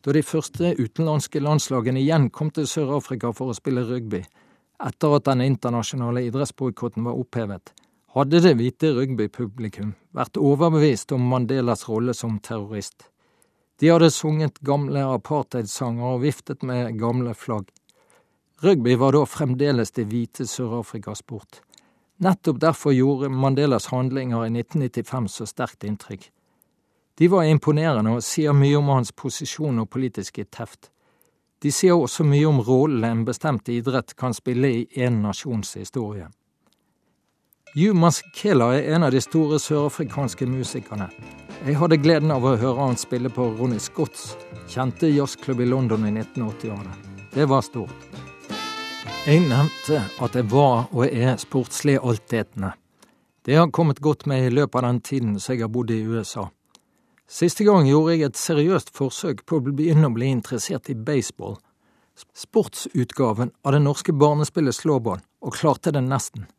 da 0.06 0.14
de 0.16 0.24
første 0.24 0.76
utenlandske 0.78 1.42
landslagene 1.44 2.00
igjen 2.00 2.30
kom 2.30 2.54
til 2.54 2.70
Sør-Afrika 2.70 3.34
for 3.36 3.52
å 3.52 3.58
spille 3.58 3.84
rugby, 3.90 4.24
etter 4.80 5.16
at 5.18 5.26
den 5.28 5.42
internasjonale 5.44 6.24
idrettsboikotten 6.30 7.04
var 7.10 7.18
opphevet, 7.20 7.74
hadde 8.15 8.41
det 8.41 8.56
hvite 8.58 8.89
rugbypublikum 8.95 9.93
vært 10.17 10.39
overbevist 10.41 11.12
om 11.13 11.28
Mandelas 11.30 11.86
rolle 11.89 12.15
som 12.17 12.39
terrorist. 12.41 13.06
De 13.80 13.91
hadde 13.91 14.10
sunget 14.12 14.58
gamle 14.65 15.04
apartheidsanger 15.13 16.15
og 16.15 16.24
viftet 16.26 16.65
med 16.65 16.98
gamle 17.00 17.36
flagg. 17.38 17.69
Rugby 18.63 18.98
var 19.00 19.15
da 19.15 19.22
fremdeles 19.30 19.93
det 19.95 20.10
hvite 20.10 20.48
Sør-Afrikas 20.50 21.22
sport. 21.24 21.62
Nettopp 22.19 22.60
derfor 22.60 22.91
gjorde 22.91 23.30
Mandelas 23.32 23.88
handlinger 23.93 24.43
i 24.43 24.52
1995 24.52 25.30
så 25.38 25.48
sterkt 25.48 25.86
inntrykk. 25.88 26.26
De 27.19 27.30
var 27.32 27.48
imponerende 27.48 28.17
og 28.17 28.26
sier 28.26 28.56
mye 28.56 28.80
om 28.80 28.89
hans 28.91 29.13
posisjon 29.15 29.80
og 29.80 29.89
politiske 29.93 30.43
teft. 30.52 30.89
De 31.63 31.72
sier 31.72 31.95
også 31.95 32.26
mye 32.28 32.48
om 32.48 32.60
rollen 32.63 33.06
en 33.08 33.24
bestemt 33.28 33.69
idrett 33.72 34.15
kan 34.19 34.36
spille 34.36 34.74
i 34.82 34.84
en 35.06 35.22
nasjons 35.24 35.76
historie. 35.80 36.28
Hugh 37.74 37.94
Maskela 37.94 38.72
er 38.74 38.96
en 38.96 39.04
av 39.06 39.12
de 39.14 39.20
store 39.22 39.60
sørafrikanske 39.62 40.48
musikerne. 40.50 41.06
Jeg 41.68 41.78
hadde 41.78 42.00
gleden 42.02 42.34
av 42.34 42.42
å 42.48 42.56
høre 42.58 42.82
han 42.82 42.98
spille 42.98 43.30
på 43.30 43.46
Ronny 43.60 43.78
Scotts 43.84 44.32
kjente 44.72 45.12
jazzklubb 45.12 45.62
i 45.62 45.68
London 45.70 46.08
i 46.08 46.14
1980-årene. 46.16 46.98
Det 47.36 47.46
var 47.46 47.62
stort. 47.62 48.18
Jeg 49.28 49.46
nevnte 49.46 50.02
at 50.02 50.40
jeg 50.40 50.50
var 50.50 50.90
og 50.90 51.06
er 51.06 51.38
sportslig 51.38 52.00
altetende. 52.02 52.74
Det 53.46 53.60
har 53.60 53.70
kommet 53.70 54.02
godt 54.02 54.26
med 54.26 54.48
i 54.48 54.54
løpet 54.56 54.82
av 54.82 54.88
den 54.90 55.06
tiden 55.06 55.38
som 55.38 55.54
jeg 55.54 55.68
har 55.68 55.74
bodd 55.74 55.94
i 55.94 56.02
USA. 56.10 56.50
Siste 57.30 57.68
gang 57.70 57.86
gjorde 57.86 58.16
jeg 58.16 58.32
et 58.32 58.46
seriøst 58.50 58.96
forsøk 58.98 59.46
på 59.46 59.60
å 59.60 59.68
begynne 59.70 60.10
å 60.10 60.16
bli 60.16 60.34
interessert 60.34 60.90
i 60.90 60.98
baseball. 60.98 61.60
Sportsutgaven 62.34 63.54
av 63.62 63.78
det 63.78 63.86
norske 63.86 64.16
barnespillet 64.16 64.74
slåball, 64.74 65.22
og 65.46 65.54
klarte 65.54 65.94
det 65.94 66.02
nesten. 66.02 66.50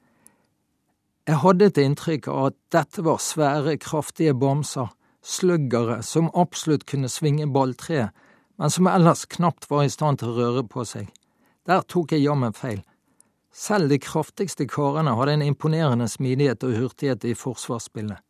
Jeg 1.29 1.43
hadde 1.43 1.69
et 1.69 1.81
inntrykk 1.81 2.29
av 2.33 2.47
at 2.51 2.57
dette 2.73 3.05
var 3.05 3.21
svære, 3.23 3.77
kraftige 3.83 4.35
bamser, 4.35 4.89
sluggere 5.23 6.01
som 6.03 6.31
absolutt 6.35 6.87
kunne 6.89 7.11
svinge 7.13 7.49
balltreet, 7.53 8.15
men 8.61 8.73
som 8.73 8.89
ellers 8.89 9.27
knapt 9.27 9.69
var 9.71 9.85
i 9.85 9.93
stand 9.93 10.21
til 10.21 10.33
å 10.33 10.39
røre 10.39 10.65
på 10.69 10.85
seg. 10.85 11.11
Der 11.69 11.85
tok 11.85 12.13
jeg 12.13 12.25
jammen 12.25 12.57
feil. 12.57 12.81
Selv 13.53 13.91
de 13.93 13.99
kraftigste 14.01 14.67
karene 14.71 15.15
hadde 15.19 15.37
en 15.39 15.47
imponerende 15.51 16.09
smidighet 16.09 16.65
og 16.65 16.77
hurtighet 16.79 17.25
i 17.29 17.37
forsvarsspillet 17.37 18.21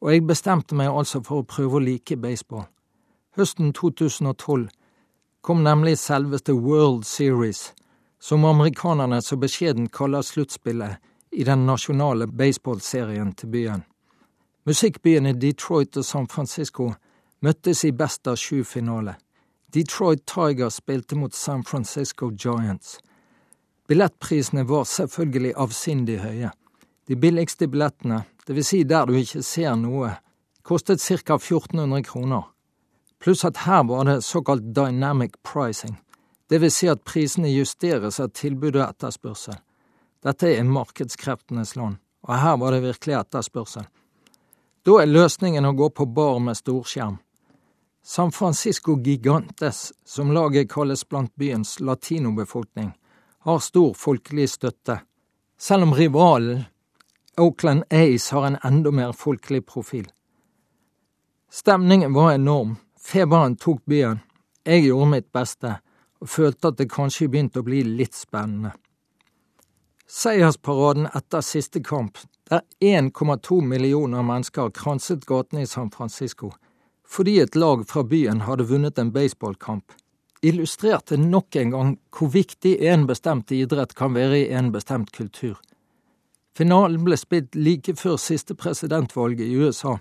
og 0.00 0.12
jeg 0.14 0.26
bestemte 0.26 0.76
meg 0.76 0.88
altså 0.88 1.20
for 1.24 1.42
å 1.42 1.48
prøve 1.48 1.76
å 1.78 1.84
like 1.84 2.16
baseball. 2.20 2.64
Høsten 3.36 3.74
2012 3.76 4.68
kom 5.44 5.62
nemlig 5.64 5.98
selveste 6.00 6.54
World 6.56 7.06
Series, 7.08 7.70
som 8.20 8.44
amerikanerne 8.44 9.20
så 9.24 9.38
beskjedent 9.40 9.92
kaller 9.96 10.24
sluttspillet 10.24 10.98
i 11.30 11.44
den 11.44 11.66
nasjonale 11.66 12.26
baseballserien 12.26 13.32
til 13.32 13.48
byen. 13.52 13.84
Musikkbyene 14.66 15.32
Detroit 15.32 15.96
og 15.96 16.04
San 16.04 16.28
Francisco 16.28 16.90
møttes 17.40 17.84
i 17.84 17.92
best 17.96 18.28
av 18.28 18.36
sju-finale. 18.36 19.14
Detroit 19.74 20.26
Tigers 20.26 20.80
spilte 20.82 21.16
mot 21.16 21.34
San 21.34 21.64
Francisco 21.64 22.30
Giants. 22.30 22.98
Billettprisene 23.88 24.66
var 24.68 24.84
selvfølgelig 24.84 25.54
avsindig 25.56 26.18
høye. 26.22 26.50
De 27.08 27.16
billigste 27.16 27.68
billettene, 27.68 28.22
vil 28.50 28.64
si 28.64 28.82
der 28.84 29.06
du 29.06 29.14
ikke 29.14 29.42
ser 29.46 29.76
noe, 29.78 30.12
kostet 30.66 31.00
ca. 31.00 31.38
1400 31.38 32.02
kroner. 32.02 32.50
Pluss 33.20 33.44
at 33.44 33.62
her 33.66 33.84
var 33.86 34.04
det 34.04 34.24
såkalt 34.24 34.74
dynamic 34.76 35.38
pricing, 35.44 35.98
vil 36.50 36.70
si 36.70 36.88
at 36.90 37.02
prisene 37.06 37.50
justeres 37.50 38.20
av 38.20 38.30
tilbud 38.34 38.76
og 38.76 38.88
etterspørsel. 38.88 39.58
Dette 40.24 40.50
er 40.52 40.68
markedskreftenes 40.68 41.76
land, 41.76 41.96
og 42.28 42.34
her 42.36 42.56
var 42.60 42.74
det 42.74 42.84
virkelig 42.84 43.16
etterspørsel. 43.16 43.86
Da 44.84 44.96
er 45.00 45.08
løsningen 45.08 45.64
å 45.68 45.76
gå 45.76 45.90
på 45.96 46.06
bar 46.08 46.38
med 46.44 46.58
storskjerm. 46.58 47.18
San 48.02 48.32
Francisco 48.32 48.96
Gigantes, 49.00 49.92
som 50.04 50.32
laget 50.32 50.70
kalles 50.72 51.04
blant 51.08 51.32
byens 51.36 51.78
latinobefolkning, 51.80 52.92
har 53.44 53.58
stor 53.64 53.94
folkelig 53.96 54.48
støtte, 54.48 55.00
selv 55.60 55.88
om 55.88 55.94
rivalen 55.96 56.64
Oakland 57.40 57.84
Ace 57.90 58.34
har 58.34 58.46
en 58.46 58.58
enda 58.64 58.90
mer 58.90 59.12
folkelig 59.12 59.66
profil. 59.66 60.08
Stemningen 61.50 62.12
var 62.12 62.32
enorm, 62.32 62.76
feberen 63.00 63.56
tok 63.56 63.84
byen, 63.88 64.20
jeg 64.64 64.84
gjorde 64.84 65.10
mitt 65.14 65.32
beste 65.32 65.78
og 66.20 66.28
følte 66.28 66.68
at 66.68 66.78
det 66.80 66.90
kanskje 66.92 67.30
begynte 67.32 67.62
å 67.62 67.66
bli 67.66 67.80
litt 67.84 68.16
spennende. 68.16 68.74
Seiersparaden 70.10 71.06
etter 71.14 71.40
siste 71.40 71.80
kamp, 71.80 72.18
der 72.50 72.60
1,2 72.80 73.60
millioner 73.62 74.22
mennesker 74.26 74.70
kranset 74.74 75.22
gatene 75.26 75.62
i 75.62 75.66
San 75.70 75.90
Francisco 75.90 76.50
fordi 77.10 77.36
et 77.42 77.56
lag 77.58 77.84
fra 77.90 78.02
byen 78.06 78.40
hadde 78.46 78.66
vunnet 78.66 78.98
en 78.98 79.08
baseballkamp, 79.14 79.92
illustrerte 80.46 81.16
nok 81.18 81.56
en 81.56 81.70
gang 81.74 81.92
hvor 82.14 82.30
viktig 82.30 82.76
en 82.86 83.06
bestemt 83.06 83.50
idrett 83.54 83.94
kan 83.98 84.14
være 84.14 84.38
i 84.38 84.52
en 84.54 84.70
bestemt 84.74 85.10
kultur. 85.14 85.56
Finalen 86.58 87.02
ble 87.06 87.18
spilt 87.18 87.58
like 87.58 87.94
før 87.98 88.18
siste 88.18 88.54
presidentvalget 88.54 89.42
i 89.46 89.58
USA, 89.58 89.96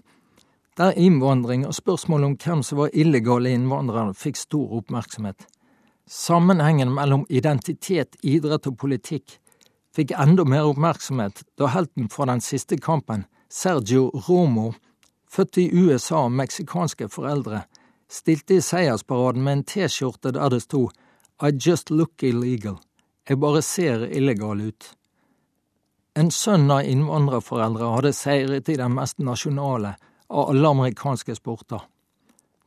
der 0.77 0.97
innvandring 0.97 1.67
og 1.67 1.77
spørsmålet 1.77 2.29
om 2.29 2.37
hvem 2.45 2.63
som 2.65 2.81
var 2.81 2.93
illegale 2.93 3.53
innvandrere, 3.57 4.13
fikk 4.13 4.37
stor 4.37 4.73
oppmerksomhet. 4.81 5.45
Sammenhengen 6.05 6.93
mellom 6.93 7.25
identitet, 7.29 8.17
idrett 8.21 8.69
og 8.69 8.77
politikk 8.81 9.37
fikk 9.95 10.13
enda 10.17 10.45
mer 10.45 10.67
oppmerksomhet 10.69 11.43
da 11.57 11.69
helten 11.73 12.09
fra 12.09 12.27
den 12.29 12.41
siste 12.41 12.77
kampen, 12.77 13.25
Sergio 13.49 14.09
Romo, 14.27 14.73
født 15.29 15.57
i 15.57 15.69
USA 15.73 16.25
av 16.25 16.31
meksikanske 16.31 17.09
foreldre, 17.09 17.63
stilte 18.09 18.57
i 18.57 18.61
seiersparaden 18.65 19.43
med 19.43 19.57
en 19.57 19.63
T-skjorte 19.63 20.33
der 20.37 20.49
det 20.53 20.63
sto 20.65 20.89
I 21.41 21.51
just 21.53 21.89
look 21.89 22.23
illegal. 22.23 22.79
Jeg 23.29 23.39
bare 23.39 23.61
ser 23.61 24.07
illegal 24.09 24.61
ut. 24.61 24.89
En 26.17 26.31
sønn 26.31 26.71
av 26.73 26.83
innvandrerforeldre 26.83 27.93
hadde 27.93 28.11
seiret 28.17 28.69
i 28.69 28.75
den 28.75 28.95
mest 28.97 29.21
nasjonale 29.23 29.93
av 30.27 30.49
alle 30.49 30.71
amerikanske 30.73 31.35
sporter. 31.37 31.79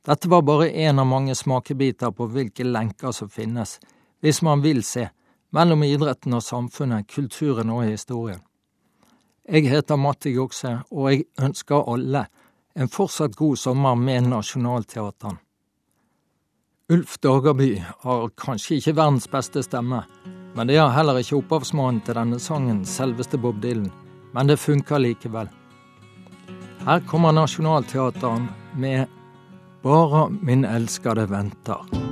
Dette 0.06 0.28
var 0.28 0.42
bare 0.42 0.70
én 0.70 0.98
av 0.98 1.06
mange 1.06 1.34
smakebiter 1.34 2.10
på 2.10 2.26
hvilke 2.32 2.64
lenker 2.64 3.12
som 3.12 3.28
finnes, 3.30 3.76
hvis 4.22 4.40
man 4.42 4.62
vil 4.62 4.82
se, 4.86 5.08
mellom 5.52 5.84
idretten 5.86 6.34
og 6.36 6.42
samfunnet, 6.42 7.08
kulturen 7.12 7.70
og 7.70 7.84
historien. 7.86 8.40
Jeg 9.48 9.68
heter 9.68 9.98
Matti 9.98 10.32
Gokse, 10.36 10.78
og 10.90 11.08
jeg 11.10 11.24
ønsker 11.42 11.88
alle 11.92 12.26
en 12.78 12.88
fortsatt 12.88 13.36
god 13.36 13.58
sommer 13.58 13.94
med 13.98 14.28
Nationaltheateren. 14.30 15.40
Ulf 16.92 17.16
Dagerby 17.22 17.70
har 18.04 18.30
kanskje 18.36 18.78
ikke 18.78 18.96
verdens 18.98 19.28
beste 19.32 19.62
stemme, 19.64 20.02
men 20.56 20.68
det 20.68 20.76
har 20.76 20.92
heller 20.96 21.20
ikke 21.20 21.38
opphavsmannen 21.40 22.02
til 22.04 22.18
denne 22.18 22.40
sangen, 22.42 22.84
selveste 22.84 23.40
Bob 23.40 23.62
Dylan. 23.62 23.90
Men 24.32 24.48
det 24.48 24.60
funker 24.60 25.00
likevel. 25.00 25.48
Her 26.84 27.04
kommer 27.08 27.32
Nationaltheateren 27.32 28.48
med 28.76 29.06
Bara 29.82 30.28
min 30.28 30.64
elskede 30.64 31.26
venter. 31.30 32.11